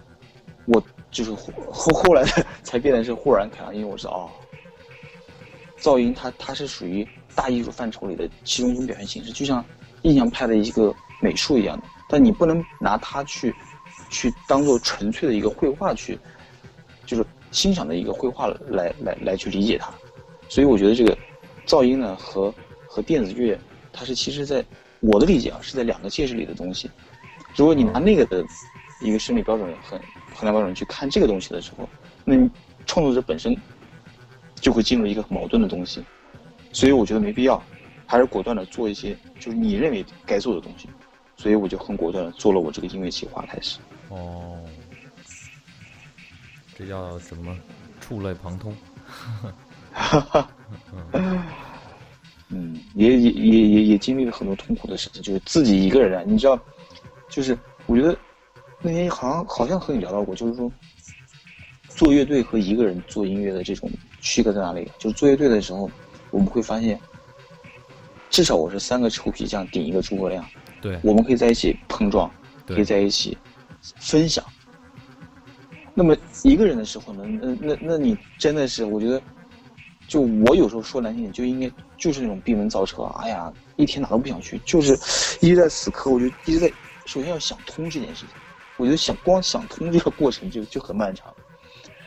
[0.67, 0.81] 我
[1.11, 2.23] 就是后后 后来
[2.63, 4.31] 才变得是豁然开朗，因为我知道哦，
[5.81, 9.63] 噪音它它是属于大艺术范畴里的其中一种表现形式，就像
[10.03, 13.53] 印象派的一个美术一样的，但你不能拿它去
[14.09, 16.17] 去当做纯粹的一个绘画去，
[17.05, 19.91] 就是欣赏的一个绘画来来来去理解它，
[20.47, 21.17] 所以我觉得这个
[21.65, 22.53] 噪音呢和
[22.87, 23.57] 和电子乐，
[23.91, 24.63] 它是其实在
[24.99, 26.89] 我的理解啊是在两个介质里的东西。
[27.55, 28.45] 如果你拿那个的
[29.01, 29.99] 一个审美标准很
[30.35, 31.89] 衡量标准去看这个东西的时候，
[32.23, 32.49] 那你
[32.85, 33.55] 创作者本身
[34.55, 36.03] 就会进入一个很矛盾的东西。
[36.71, 37.61] 所以我觉得没必要，
[38.07, 40.89] 还是果断的做一些就是你认为该做的东西。
[41.35, 43.77] 所以我就很果断的做了我这个音乐企划开始。
[44.09, 44.57] 哦，
[46.75, 47.55] 这叫什么？
[48.01, 48.75] 触类旁通。
[52.49, 56.57] 嗯，也也也也也经历了很多痛苦的事情，就是自己一个人啊，你知道，
[57.29, 57.55] 就是
[57.85, 58.17] 我觉得
[58.81, 60.71] 那天好像好像和你聊到过，就是说
[61.89, 63.91] 做乐队和一个人做音乐的这种
[64.21, 64.89] 区隔在哪里？
[64.97, 65.87] 就是做乐队的时候，
[66.31, 66.99] 我们会发现，
[68.29, 70.45] 至少我是三个臭皮匠顶一个诸葛亮，
[70.81, 70.99] 对。
[71.03, 72.29] 我们可以在一起碰撞，
[72.67, 73.37] 可以在一起
[73.99, 74.43] 分享。
[75.93, 79.21] 那么一个人的时候呢，那那那你真的是，我觉得，
[80.07, 84.93] 就我有时候说难听点，就应该就是那种闭门造车，哎呀，一天哪都不想去，就是
[85.41, 86.11] 一直在死磕。
[86.11, 86.67] 我就一直在，
[87.05, 88.29] 首先要想通这件事情，
[88.75, 91.33] 我觉得想光想通这个过程就就很漫长，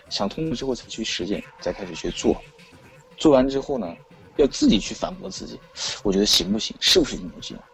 [0.08, 2.40] 想通了之后才去实践，再开始去做，
[3.16, 3.92] 做完之后呢，
[4.40, 5.58] 要自己去反驳自己，
[6.02, 7.64] 我觉得行不行，是不是应该这样。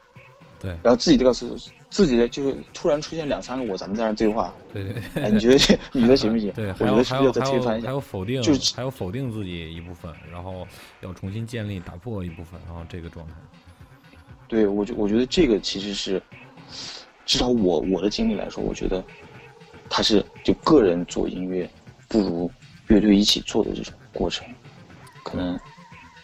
[0.58, 1.46] 对然后自己这个是
[1.90, 6.50] 自己的，就是突然出现两三个我，咱们在那对话，对对对哎，你觉得这 你觉得行不行？
[6.52, 7.92] 对，我还有觉得是不是要再推翻一下还？
[7.92, 10.66] 有否定，就是还有否定自己一部分，然后
[11.02, 13.34] 要重新建立、打破一部分，然后这个状态。
[14.48, 16.22] 对我觉我觉得这个其实是，
[17.26, 19.04] 至少我我的经历来说，我觉得
[19.90, 21.68] 他是就个人做音乐
[22.08, 22.50] 不如
[22.86, 24.46] 乐队一起做的这种过程，
[25.22, 25.58] 可能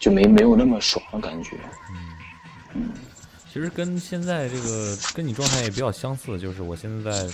[0.03, 1.57] 就没没有那么爽的感觉。
[2.75, 2.91] 嗯
[3.49, 7.33] 其实跟现在这个跟你状态也比较相似，就是我现在在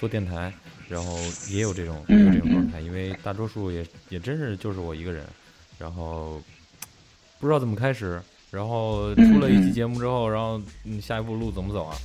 [0.00, 0.52] 做电台，
[0.88, 1.16] 然后
[1.48, 5.24] 也有这种有这种状态，因为大多数也也真是就是我一个人，
[5.78, 6.42] 然后
[7.38, 8.20] 不知道怎么开始，
[8.50, 11.96] 然后出了一期节目之后，然后嗯下一步路怎么走啊？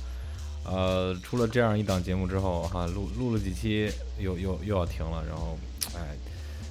[0.66, 5.58] 呃，出了这样一档节目之后，哈，录录了几期又又又要停了，然后
[5.96, 6.14] 哎，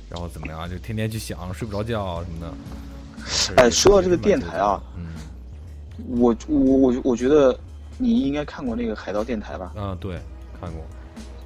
[0.09, 0.69] 然后怎么样？
[0.69, 2.53] 就天天去想，睡不着觉什么的。
[3.25, 5.07] 是哎说到这个电台啊，嗯
[6.17, 7.57] 我我我我觉得
[7.97, 9.71] 你应该看过那个《海盗电台》吧？
[9.75, 10.19] 啊，对，
[10.59, 10.83] 看过，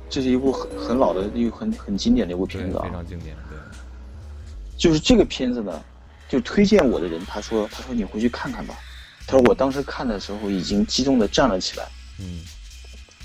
[0.10, 2.84] 这是一部很很老的、一个很很经典的一部，片子啊。
[2.84, 3.58] 非常经典，对。
[4.78, 5.84] 就是这个片子呢，
[6.30, 8.76] 就推荐我的人，他说他说你回去看看吧。
[9.28, 11.86] 他说我当时看的时候已经激动的站了起来。
[12.20, 12.42] 嗯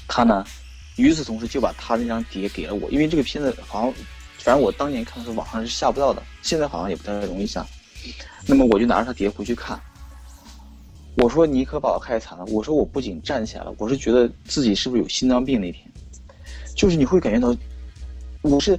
[0.09, 0.45] 他呢，
[0.97, 3.95] 与此同时就把他那张碟给了我，因为这个片子好像，
[4.39, 7.65] 反正我当年看的时候网上是下不到的，现在好像也不太容易下。
[8.47, 9.81] 那么我就拿着他碟回去看。
[11.17, 12.45] 我说你可把我害惨了。
[12.47, 15.87] 我说我不仅站起来了，我是觉得自己是不是有心脏病那天，
[16.75, 17.55] 就是你会感觉到，
[18.41, 18.79] 我是，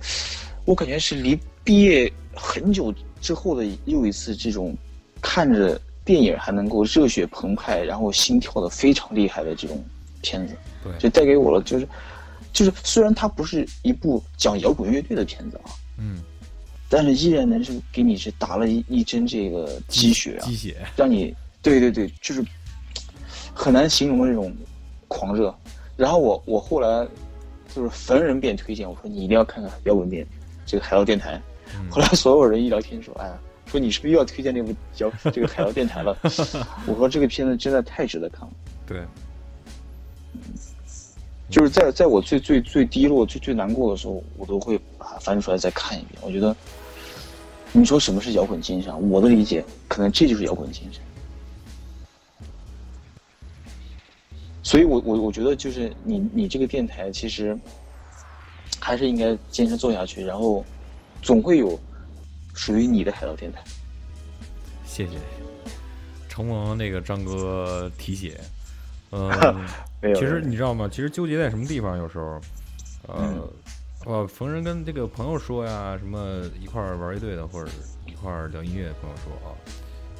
[0.65, 4.75] 我感觉是离毕业很久之后的又一次这种，
[5.21, 9.81] 看着电影还能够热血澎湃，然后心跳的非常厉害的这种
[10.21, 10.55] 片子。
[10.83, 11.87] 对，就带给我了，就是，
[12.51, 16.17] 就是虽然它不是一部讲摇滚乐队的片子啊，嗯，
[16.95, 22.45] 但是依然能是给你是打了一一针这个鸡血啊鸡，血，让你对对对，就是
[23.51, 24.55] 很难形容的这种
[25.07, 25.51] 狂热。
[25.97, 27.07] 然后我我后来
[27.73, 30.23] 就是逢人便推荐，我说你一定要看看摇滚电
[30.67, 31.41] 这个海盗电台。
[31.75, 36.15] 嗯后来所有人一聊天说，哎呀，说你是不是又要推荐那部摇这个海盗电台了？
[36.85, 38.53] 我说这个片子真的太值得看了。
[38.85, 39.01] 对，
[41.49, 46.21] 就是在在我最最最低落、最最难过的时候，我都会把它翻出来再看一遍。
[46.21, 46.55] 我觉得，
[47.73, 49.09] 你说什么是摇滚精神？
[49.09, 51.01] 我的理解，可能这就是摇滚精神。
[54.61, 57.57] 所以我我我觉得，就是你你这个电台，其实
[58.79, 60.63] 还是应该坚持做下去，然后
[61.21, 61.77] 总会有
[62.53, 63.61] 属于你的海盗电台。
[64.85, 65.17] 谢谢，
[66.29, 68.39] 承蒙那个张哥提携。
[69.11, 69.29] 嗯，
[70.01, 70.87] 没有，其实你知道吗？
[70.89, 71.97] 其实纠结在什么地方？
[71.97, 72.39] 有时候，
[73.07, 73.49] 呃，嗯
[74.05, 77.71] 我逢人跟这个朋友说呀，什么一块儿玩乐队的，或者
[78.05, 79.55] 一块儿聊音乐的朋友说啊，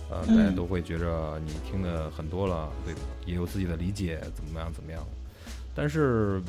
[0.10, 2.94] 呃，嗯大家都会觉着你听的很多了，对，
[3.26, 5.06] 也有自己的理解，怎么样怎么样。
[5.76, 6.42] 但是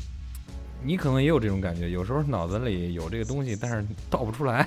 [0.81, 4.65] 你可能也有这种感觉，有时候脑子里有这个东西，但是倒不出来。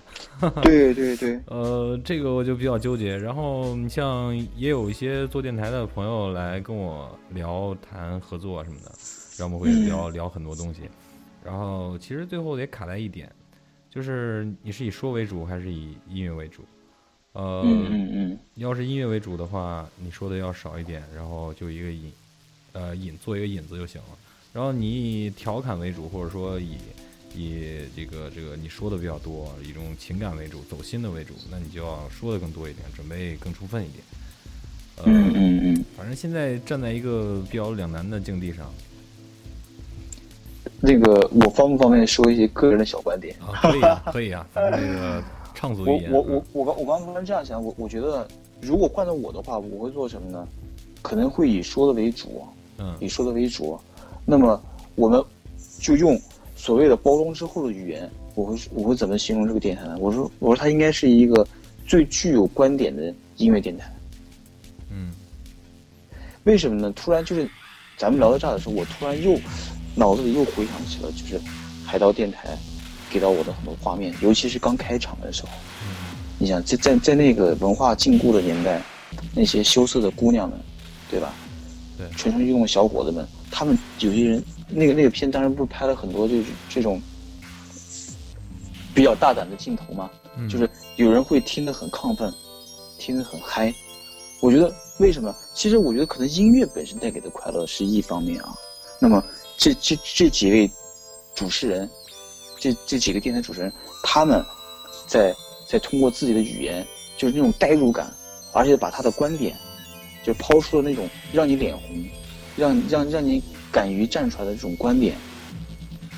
[0.62, 3.14] 对对对，呃，这个我就比较纠结。
[3.16, 8.90] 然后你像也有一些做电台的朋友来跟我聊谈合作什么的，
[9.36, 10.82] 然后我们会嗯聊、聊很多东西。
[11.44, 13.30] 然后其实最后得卡在一点，
[13.88, 16.62] 就是你是以说为主还是以音乐为主？
[17.32, 22.12] 呃，嗯嗯嗯，要是音乐为主的话，你说的要少一点，然后就一个引，
[22.72, 24.18] 呃，引做一个引子就行了。
[24.52, 26.76] 然后你以调侃为主，或者说以
[27.36, 34.02] 以这个这个你说的比较多，以一种情感为主、走心的为主，那你就要说的更多一点，准备更充分一点。
[34.96, 38.74] 呃，嗯嗯嗯，反正现在站在一个比较两难的境地上
[40.80, 43.36] 那个我方不方便说一些个人的小观点？
[43.40, 45.22] 啊，可以啊， 可以啊，咱们这个
[45.54, 46.12] 畅所我欲言。
[46.12, 48.26] 我我我刚我刚刚这样想，我我觉得
[48.60, 50.46] 如果换到我的话，我会做什么呢？
[51.02, 52.44] 可能会以说的为主，
[52.78, 53.78] 嗯以说的为主。
[54.24, 54.60] 那么
[54.94, 55.22] 我们
[55.80, 56.18] 就用
[56.56, 59.96] 所谓的包装之后的语言，我会我会怎么形容这个电台呢？
[59.98, 61.46] 我说我说它应该是一个
[61.86, 63.90] 最具有观点的音乐电台。
[64.90, 65.10] 嗯
[66.44, 66.92] 为什么呢？
[66.96, 67.48] 突然就是
[67.98, 69.38] 咱们聊到这儿的时候，我突然又
[69.94, 71.40] 脑子里又回想起了就是
[71.84, 72.56] 海盗电台
[73.10, 75.48] 给到我的很多画面，尤其是刚开场的时候。
[76.38, 78.80] 你想在在在那个文化禁锢的年代，
[79.34, 80.58] 那些羞涩的姑娘们，
[81.10, 81.34] 对吧？
[81.98, 86.98] 对蠢蠢欲动的小伙子们，他们有些人，那个那个片当然不是拍了很多就是这种
[88.94, 92.32] 比较大胆的镜头嘛，嗯，就是有人会听得很亢奋，
[92.98, 93.74] 听得很嗨。
[94.40, 95.34] 我觉得为什么？
[95.52, 98.54] 其实我觉得可能音乐本身带给的快乐是一方面啊。
[98.98, 99.22] 那么
[99.60, 100.70] 这这这几位
[101.34, 101.88] 主持人，
[102.58, 103.70] 这这几个电台主持人，
[104.02, 104.42] 他们
[105.06, 105.34] 在
[105.68, 106.84] 在通过自己的语言，
[107.18, 108.10] 就是那种代入感，
[108.54, 109.54] 而且把他的观点，
[110.24, 112.02] 就抛出了那种让你脸红，
[112.56, 115.14] 让让让你敢于站出来的这种观点，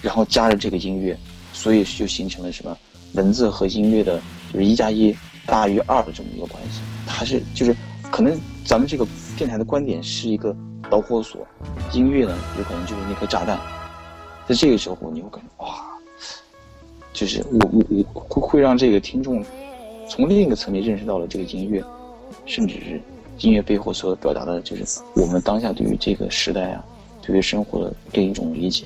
[0.00, 1.18] 然后加了这个音乐，
[1.52, 2.78] 所以就形成了什么
[3.14, 5.12] 文字和音乐的，就是一加一
[5.46, 6.78] 大于二的这么一个关系。
[7.08, 7.76] 它是就是
[8.08, 9.04] 可能咱们这个
[9.36, 10.54] 电台的观点是一个
[10.90, 11.46] 导火索，
[11.92, 13.58] 音乐呢有可能就是那颗炸弹。
[14.46, 15.84] 在这个时候，你会感觉哇，
[17.12, 19.44] 就是我我我会会让这个听众
[20.08, 21.82] 从另一个层面认识到了这个音乐，
[22.44, 23.00] 甚至是
[23.38, 26.84] 音乐背后所表达的，就是我们当下对于这个时代啊，
[27.22, 28.84] 对于生活的另一种理解。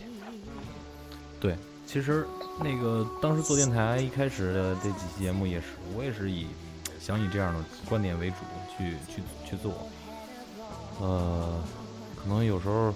[1.40, 1.56] 对，
[1.86, 2.26] 其实
[2.62, 5.66] 那个当时做电台一开始的这几期节目也是，
[5.96, 6.46] 我也是以
[7.00, 8.36] 想以这样的观点为主
[8.76, 9.72] 去去去做。
[11.00, 11.60] 呃，
[12.16, 12.92] 可能有时候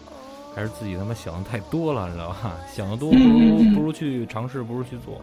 [0.54, 2.56] 还是自己他妈想的太多了，你知道吧？
[2.72, 5.20] 想的多不如不如去尝试，不如去做。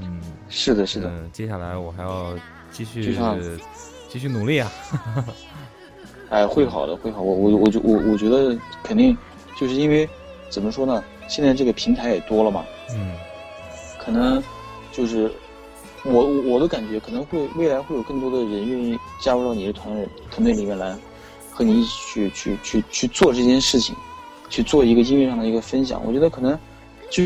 [0.00, 1.08] 嗯，是的，是的。
[1.08, 2.34] 嗯，接下来我还要
[2.70, 3.16] 继续
[4.08, 4.70] 继续努力啊。
[6.30, 7.22] 哎，会好的，会好。
[7.22, 9.16] 我我我觉我我觉得肯定
[9.58, 10.08] 就是因为
[10.50, 11.02] 怎么说呢？
[11.28, 13.14] 现在这个平台也多了嘛，嗯
[13.98, 14.40] 可能
[14.92, 15.32] 就是
[16.04, 20.96] 我我我的感觉，可能会未来会有更多的人愿意加入到你的团队团队里面来，
[21.56, 23.96] 和你一起去去去去做这件事情，
[24.50, 26.02] 去做一个音乐上的一个分享。
[26.04, 26.58] 我觉得可能
[27.08, 27.24] 就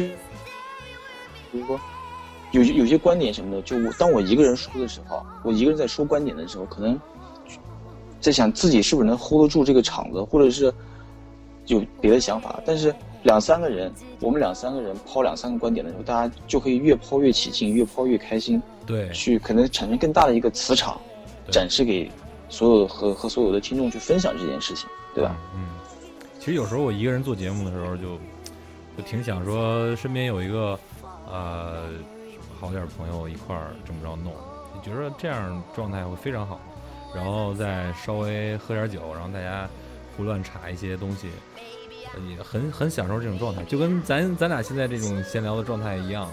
[1.51, 1.81] 比如说
[2.53, 6.99] 有有些观点什么的，就我当我一个人说的时候，我一个人在说观点的时候，可能
[8.21, 10.73] 在想自己是不是能 hold 得住这个场子，或者是
[11.67, 12.95] 有别的想法，但是。
[13.25, 20.99] 两三个人，我们两三个人抛两三个观点的时候，大家就可以越抛越起劲，越抛越开心，对，去可能产生更大的一个磁场，
[21.51, 22.11] 展示给
[22.51, 25.35] 所有和和所有的听众去分享这件事情，对吧？
[25.55, 25.69] 嗯，
[26.39, 28.19] 其实有时候我一个人做节目的时候就，
[28.97, 30.79] 就挺想说身边有一个
[31.27, 31.89] 呃
[32.61, 34.35] 好点儿朋友一块儿这么着弄，
[34.75, 36.61] 你觉得这样状态会非常好，
[37.15, 39.69] 然后再稍微喝点酒，然后大家
[40.17, 41.29] 胡乱查一些东西，
[42.15, 46.29] 呃也很很享受这种状态，就跟咱咱俩现在这种闲聊的状态一样，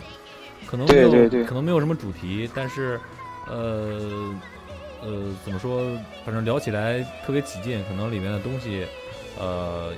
[0.65, 2.99] 可能没有对对对可能没有什么主题，但是
[3.47, 4.33] 呃
[5.01, 5.81] 呃怎么说，
[6.25, 8.85] 反正聊起来特别起劲，可能里面的东西
[9.39, 9.93] 呃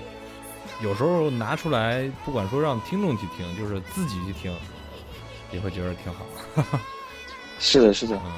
[0.84, 4.55] 有时候拿出来，不管说让听众去听，就是自己去听，
[5.51, 6.26] 也会觉得挺好。
[7.59, 8.15] 是的，是的。
[8.15, 8.31] 嗯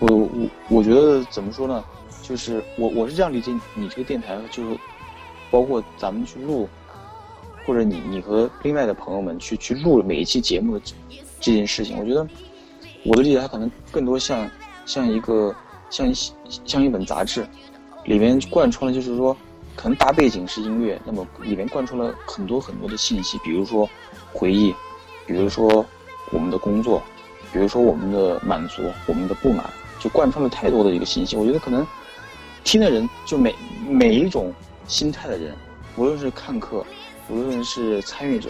[0.00, 1.84] 我我我觉得怎么说呢？
[2.24, 4.76] 就是我我是这样理解你这个电台，就是
[5.48, 6.68] 包括咱们去录，
[7.64, 10.94] 或者你你和另外的朋友们去去录每一期节目的这
[11.40, 12.26] 这件事情，我觉得
[13.04, 14.50] 我的理解它可能更多像
[14.86, 15.54] 像一个
[15.92, 16.14] 像一
[16.64, 17.46] 像一本杂志，
[18.04, 19.36] 里面贯穿了就是说，
[19.76, 23.88] 可能大背景是音乐，那么里面贯穿了很多很多的信息，比如说
[24.32, 24.74] 回忆，
[25.26, 25.84] 比如说
[26.32, 27.02] 我们的工作，
[27.52, 29.68] 比如说我们的满足，我们的不满，
[30.00, 31.36] 就贯穿了太多的一个信息。
[31.36, 31.86] 我觉得可能
[32.64, 33.54] 听的人，就每
[33.86, 34.50] 每一种
[34.88, 35.54] 心态的人，
[35.96, 36.82] 无论是看客，
[37.28, 38.48] 无论是参与者，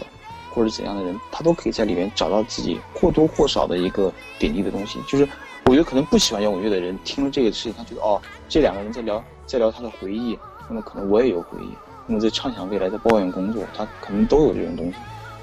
[0.50, 5.00] 或者怎样的人，他都可以在里面找到自己或多或少的一个点滴的东西。
[5.08, 5.28] 就是
[5.64, 11.70] 我觉得可能不喜欢摇滚乐的人，听了这个事情，他觉得哦，这两个人在聊在聊他的回忆，那么可能我也有回忆，
[12.06, 14.94] 那么在畅想未来，在抱怨工作，他可能都有这种东西。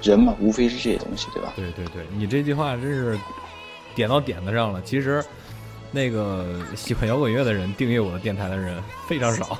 [0.02, 1.52] 人嘛，无非是这些东西，对吧？
[1.56, 3.18] 对对对，你这句话真是
[3.94, 4.80] 点到点子上了。
[4.82, 5.22] 其实，
[5.90, 9.58] 那个喜欢摇滚乐的人，订阅我的电台的人非常少，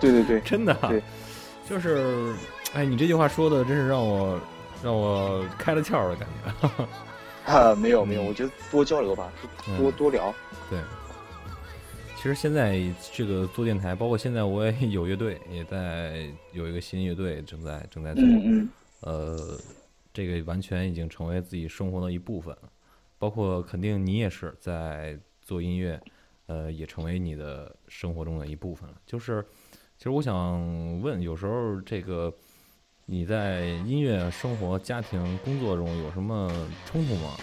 [0.00, 0.74] 对 对对， 真的。
[0.88, 1.00] 对，
[1.68, 2.34] 就是，
[2.74, 4.40] 哎，你这句话说的真是让我
[4.82, 6.68] 让我开了窍的感觉。
[7.48, 9.32] 啊，没有没有，我觉得多交流吧，
[9.78, 10.34] 多嗯多聊。
[10.68, 10.80] 对，
[12.16, 12.82] 其实现在
[13.12, 18.24] 这个做电台，包括现在我也有乐队，也在有一个新乐队正在正在做。
[19.02, 19.56] 呃，
[20.12, 22.68] 这个完全已经成为自己生活的一部分了，
[23.16, 26.00] 包括肯定你也是在做音乐，
[26.46, 28.96] 呃，也成为你的生活中的一部分了。
[29.06, 29.46] 就是，
[29.96, 32.34] 其实我想问，有时候这个
[33.08, 36.50] 你在音乐、生活、家庭、工作中有什么
[36.84, 37.36] 冲突吗？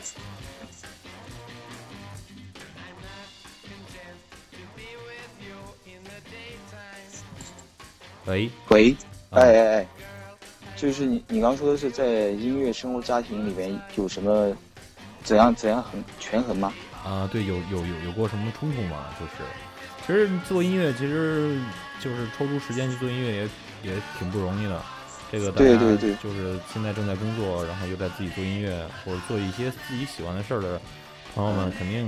[8.26, 8.92] 喂，喂，
[9.30, 9.88] 啊哎哎哎，
[10.76, 14.54] 就是你你刚刚说的是在音乐、生活、家庭里面有什么
[15.24, 16.74] 怎样怎样衡权衡吗？
[17.06, 19.06] 啊，对，有有有有过什么冲突吗？
[19.18, 19.32] 就是，
[20.06, 21.58] 其实做音乐，其实
[22.02, 24.84] 就是抽出时间去做音乐也也挺不容易的。
[25.34, 30.80] 这个大家对对对就是现在正在工作，然后又在自己做音乐或者做一些自己喜欢的事儿的
[31.34, 32.08] 朋友们，肯定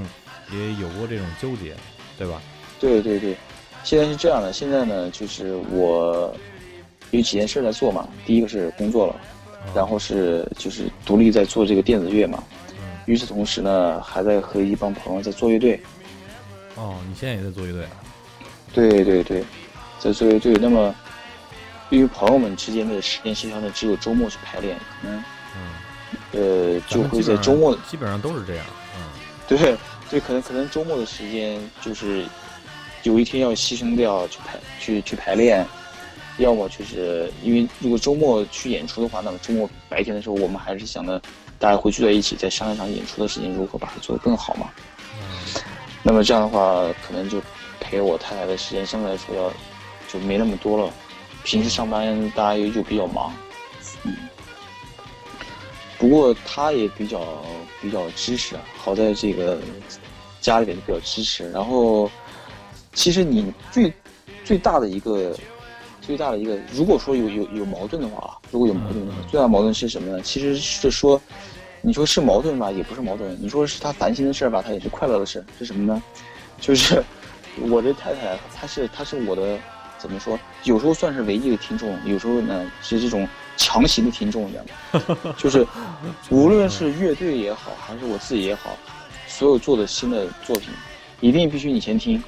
[0.51, 1.73] 也有过这种纠结，
[2.19, 2.39] 对吧？
[2.79, 3.35] 对对对，
[3.83, 6.31] 现在是这样的，现在呢，就是我
[7.09, 8.07] 有几件事在做嘛。
[8.27, 12.43] 第一个是工作了，啊然后是就是独立在做这个电子乐嘛。
[12.73, 12.77] 嗯，
[13.07, 15.81] 与此同时呢，还在和一帮朋友在做乐队。
[16.75, 17.89] 哦，你现在也在做乐队啊？
[18.71, 19.43] 对对对，
[19.97, 20.53] 在做乐队。
[20.61, 20.93] 那么，
[21.89, 25.23] 因为朋友们之间的时间协调呢，只有周末去排练，可能
[25.55, 28.65] 嗯，呃就会在周末基本上都是这样。
[28.97, 29.01] 嗯，
[29.47, 29.57] 对
[30.09, 32.25] 对，可能可能周末的时间就是
[33.03, 35.65] 有一天要牺牲掉去排去去排练，
[36.37, 41.21] 要么就是因为如果周末去演出的话，那么周末白天的时候，我们还是想着
[41.59, 44.69] 大家会聚在一起，再商量商演出的时间如何把它做得更好嘛。
[45.13, 45.61] 嗯
[46.07, 47.41] 那么这样的话，可能就
[47.79, 49.51] 陪我太太的时间相对来说要
[50.07, 50.93] 就没那么多了。
[51.45, 53.31] 平时上班大家又又比较忙，
[54.03, 54.13] 嗯，
[55.99, 57.21] 不过他也比较
[57.79, 59.59] 比较支持啊，好在这个
[60.41, 61.49] 家里边比较支持。
[61.51, 62.09] 然后，
[62.93, 63.93] 其实你最
[64.43, 65.37] 最大的一个
[66.01, 70.21] 最大的一个，如果说有有有矛盾的话啊，如果有矛盾的话，最大的矛盾是什么呢？
[70.21, 71.21] 其实是说，
[71.81, 75.45] 你说是矛盾吧，也不是矛盾；你说是他烦心的事儿吧，他也是快乐的事。
[75.59, 76.01] 是什么呢？
[76.59, 77.03] 就是
[77.69, 79.59] 我的太太，她是她是我的
[80.05, 80.37] 怎么说？
[80.63, 83.27] 有时候算是唯一的听众，有时候呢是这种
[83.57, 85.35] 强行的听众，你知道吗？
[85.35, 85.65] 就是
[86.29, 88.77] 无论是乐队也好，还是我自己也好，
[89.27, 90.69] 所有做的新的作品，
[91.21, 92.23] 一定必须你先听。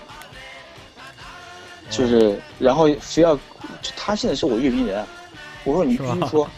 [1.89, 3.37] 就是，然后非要，
[3.95, 5.05] 他现在是我乐评人，
[5.63, 6.49] 我说你必须说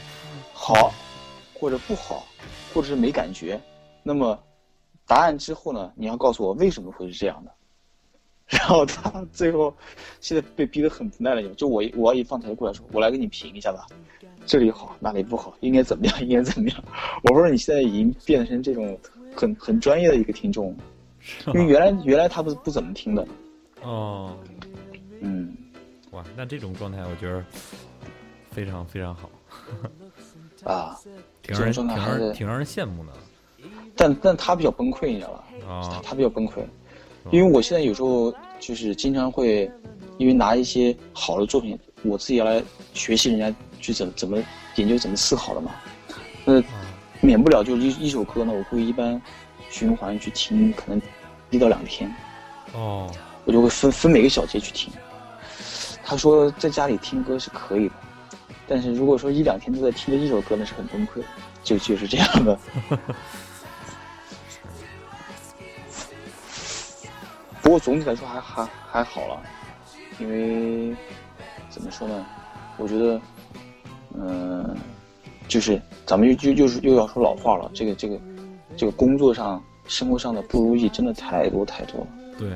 [0.53, 0.93] 好，
[1.53, 2.25] 或者不好，
[2.73, 3.61] 或者是没感觉，
[4.01, 4.37] 那么
[5.05, 7.51] 答案之后呢，你要告诉我为什么会是这样的。
[8.49, 9.73] 然后他最后
[10.21, 13.85] 现在被逼得很无奈了，就我我要一放台过来说，我来给你评一下吧，
[14.45, 16.83] 这里好那里不好，应该怎么样，应该怎么样。
[17.23, 18.97] 我不知道你现在已经变成这种
[19.35, 20.75] 很很专业的一个听众，
[21.47, 23.27] 因为原来原来他不不怎么听的，
[23.83, 24.35] 哦，
[25.21, 25.55] 嗯。
[26.11, 27.45] 哇，那这种状态我觉得
[28.49, 29.29] 非常非常好，
[30.65, 30.97] 啊，
[31.43, 33.11] 挺让人挺让人挺让人羡慕的
[33.95, 35.33] 但但他比较崩溃，你知道
[35.67, 36.01] 吧？
[36.03, 36.63] 他比较崩溃，
[37.31, 39.71] 因为我现在有时候就是经常会，
[40.17, 42.61] 因为拿一些好的作品，我自己要来
[42.93, 44.43] 学习人家去怎么怎么
[44.75, 45.71] 研究怎么思考的嘛，
[46.43, 46.61] 那
[47.21, 49.21] 免不了就一一首歌呢，我会一般
[49.69, 50.99] 循环去听，可能
[51.51, 52.11] 一到两天，
[52.73, 53.09] 哦，
[53.45, 54.91] 我就会分分每个小节去听。
[56.03, 57.95] 他说在家里听歌是可以的，
[58.67, 61.25] 但是如果说一两天都在听着一首歌，那是很崩溃的，
[61.63, 62.57] 就就是这样的。
[67.61, 69.41] 不过总体来说还还还好了，
[70.19, 70.95] 因为
[71.69, 72.25] 怎么说呢？
[72.77, 73.21] 我觉得，
[74.17, 74.75] 嗯、
[75.47, 78.19] 就是咱们又又又是又要说老话了，这个这个
[78.77, 82.07] 这个工作上、生活上的不如意真的太多太多了。
[82.37, 82.49] 对，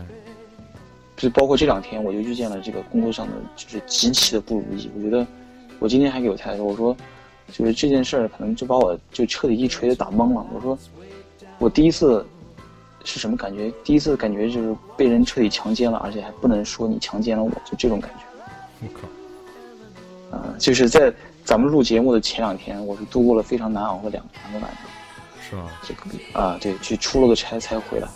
[1.18, 4.90] 就包括这两天，我就遇见了这个工作上的就是极其的不如意。
[4.96, 5.28] 我觉得，
[5.80, 6.96] 我今天还给我太太说，我说，
[7.52, 10.46] 就是这件事儿可能就把我就彻底一锤子打懵了。
[10.54, 10.78] 我说，
[11.60, 12.26] 我第一次
[13.04, 13.72] 是什么感觉？
[13.84, 18.24] 第一次感觉就是被人彻底强奸了，而且还不能说你强奸了我，就这种感觉。
[18.82, 21.14] 我靠，啊、就是在
[21.44, 24.84] 咱们录节目的前两天，我是度过了非常难熬的两两个晚上。
[25.50, 25.70] 是吗？
[25.84, 28.08] 这个啊，对，去出了个差才回来，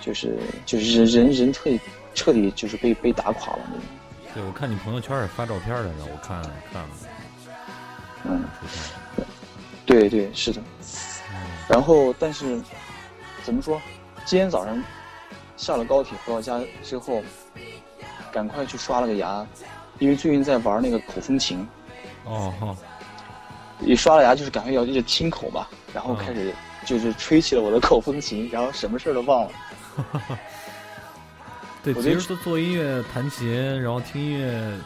[0.00, 1.80] 就是就是人人人彻底
[2.14, 3.82] 彻底就是被被打垮了那种。
[4.34, 6.40] 对，我看你朋友圈也发照片来着，我看
[6.72, 6.88] 看了，
[8.24, 8.44] 嗯，
[9.86, 10.60] 对对，是的。
[11.32, 11.36] 嗯，
[11.68, 12.60] 然后，但是
[13.42, 13.80] 怎么说？
[14.24, 14.82] 今天早上
[15.56, 17.22] 下了高铁回到家之后，
[18.32, 19.44] 赶快去刷了个牙，
[19.98, 21.66] 因为最近在玩那个口风琴，
[22.24, 22.76] 哦哦，
[23.80, 29.50] 一刷了牙就是赶快要就清口嘛，然后开始就是吹起了我的口风琴，然后什么事儿都忘了。
[31.82, 34.78] 对，我觉得其实做做音乐、弹琴，然后听音乐，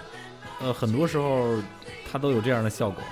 [0.61, 1.59] 呃，很多时候
[2.11, 3.03] 它都有这样的效果。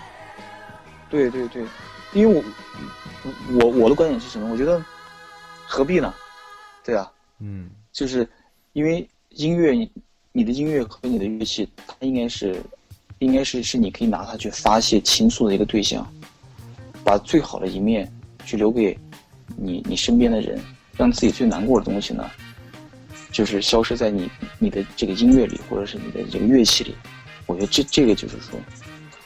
[1.10, 1.66] 对对对，
[2.12, 2.42] 因为
[3.24, 4.48] 我我我的观点是什么？
[4.50, 4.82] 我觉得
[5.72, 6.14] 何必呢？
[6.84, 8.28] 对啊，嗯，就是
[8.74, 9.90] 因为音乐，你
[10.32, 12.62] 你的音乐和你的乐器，它应该是
[13.20, 16.06] 应该是是你可以拿它去发泄倾诉的一个对象，
[17.02, 18.06] 把最好的一面
[18.44, 18.98] 去留给
[19.56, 20.60] 你你身边的人，
[20.94, 22.30] 让自己最难过的东西呢，
[23.30, 26.94] 就是消失在你你的这个音乐里，或者是你的这个乐器里。
[27.46, 28.60] 我觉得这这个就是说，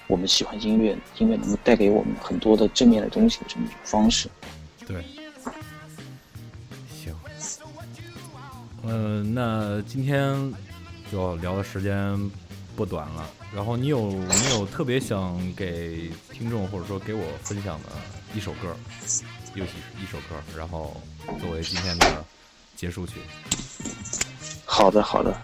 [0.07, 4.29] 我们喜欢音乐，音乐能够带给我们很多的正面的东西的这么一种方式。
[4.87, 5.05] 对，
[8.89, 10.53] 嗯、那今天
[11.11, 12.19] 就聊的时间
[12.75, 13.29] 不短了。
[13.55, 17.89] 然后你有没有特别想给听众或者说给我分享的
[18.35, 18.77] 一首歌，
[19.55, 21.01] 尤其是一首歌，然后
[21.41, 22.25] 作为今天的
[22.75, 23.15] 结束曲？
[24.65, 25.35] 好的，好的。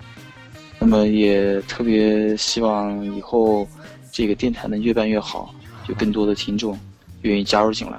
[0.79, 3.67] 那么也特别希望以后
[4.11, 5.55] 这个电台能越办越好，
[5.89, 6.79] 有更多的听众
[7.23, 7.99] 愿意加入进来。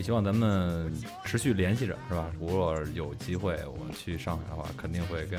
[0.00, 0.90] 也希望咱们
[1.26, 2.24] 持续联系着，是吧？
[2.40, 5.38] 如果有机会我去上海的话，肯定会跟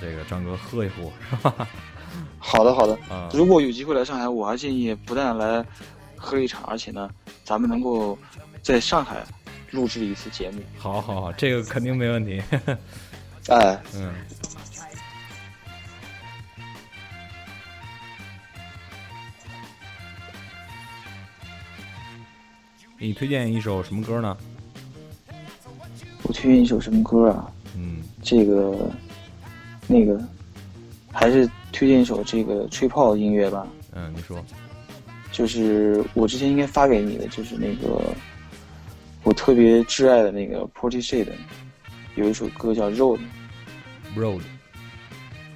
[0.00, 1.68] 这个张哥喝一壶，是吧？
[2.38, 2.94] 好的，好的。
[3.10, 5.62] 啊、如果有机会来上海，我还建议不但来
[6.16, 7.10] 喝一场，而且呢，
[7.44, 8.18] 咱们能够
[8.62, 9.22] 在上海
[9.70, 10.62] 录制一次节目。
[10.78, 12.42] 好好好，这个肯定没问题。
[13.48, 14.14] 哎，嗯，
[23.04, 24.34] 你推荐一首什么歌呢？
[26.22, 27.52] 我推推荐一首什么歌啊？
[27.76, 28.90] 嗯，这个，
[29.86, 30.18] 那个，
[31.12, 33.66] 还是推荐一首这个吹泡的音乐吧。
[33.92, 34.42] 嗯，你说，
[35.30, 38.14] 就是我之前应该发给你的，就是那个
[39.22, 41.28] 我特别挚爱的那个 Portishead，
[42.16, 43.20] 有一首歌叫《Road》。
[44.18, 44.40] Road。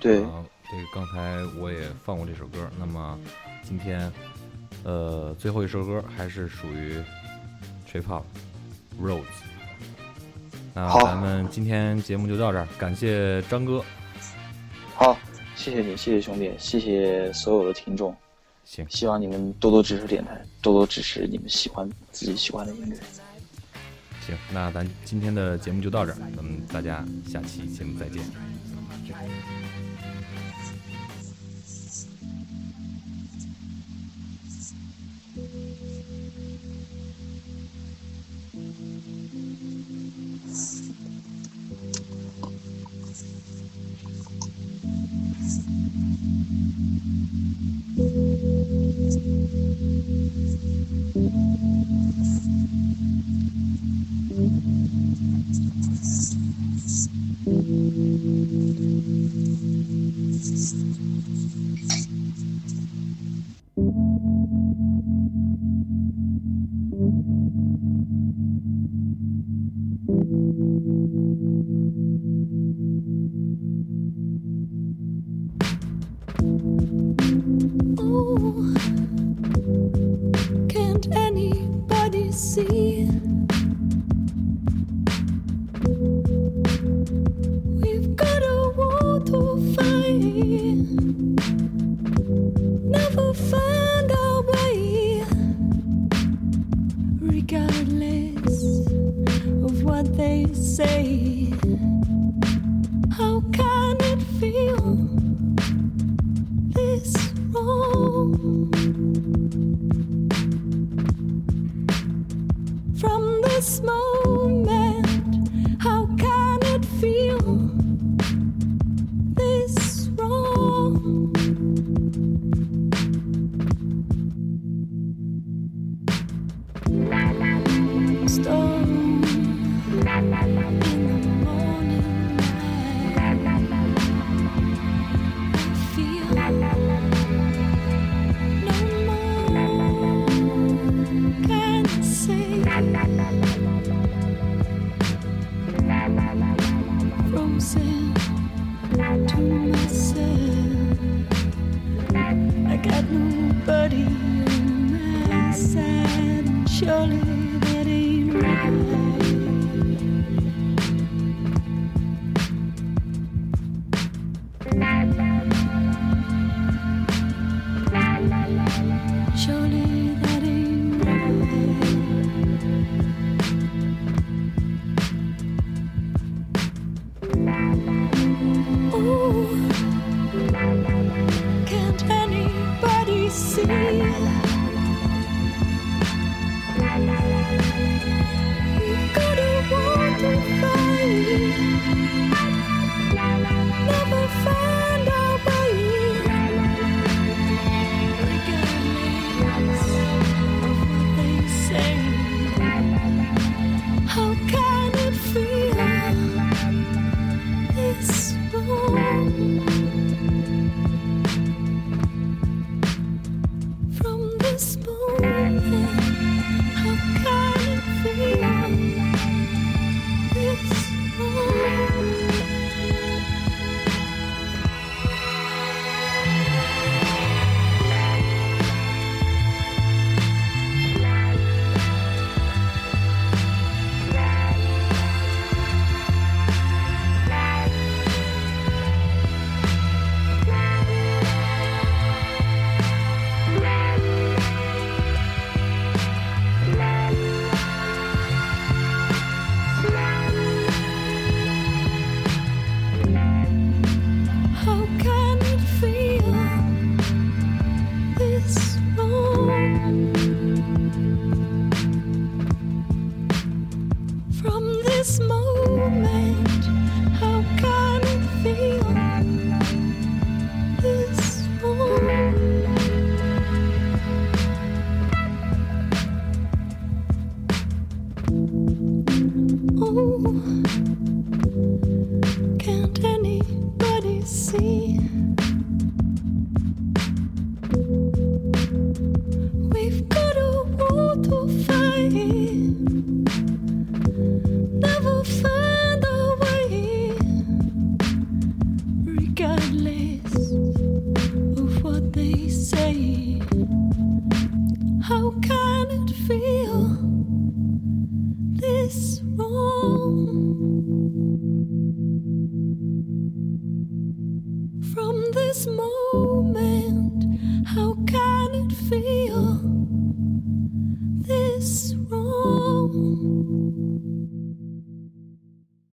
[0.01, 2.71] 对，啊，这个刚才我也放过这首歌。
[2.79, 3.19] 那么
[3.63, 4.13] 今天，
[4.85, 7.03] 呃，最后一首歌还是属于
[7.91, 8.23] Trip Hop
[9.01, 9.25] Roads。
[10.75, 13.85] 那好咱们今天节目就到这儿，感谢张哥。
[14.95, 15.17] 好，
[15.57, 18.15] 谢谢你，谢谢兄弟，谢谢所有的听众，
[18.65, 22.97] 行，希望你们多多支持电台，多多支持你们喜欢自己喜欢的音乐。
[24.27, 28.23] 行，那咱今天的节目就到这儿，咱们大家下期节目再见。
[51.19, 51.48] Mm-hmm.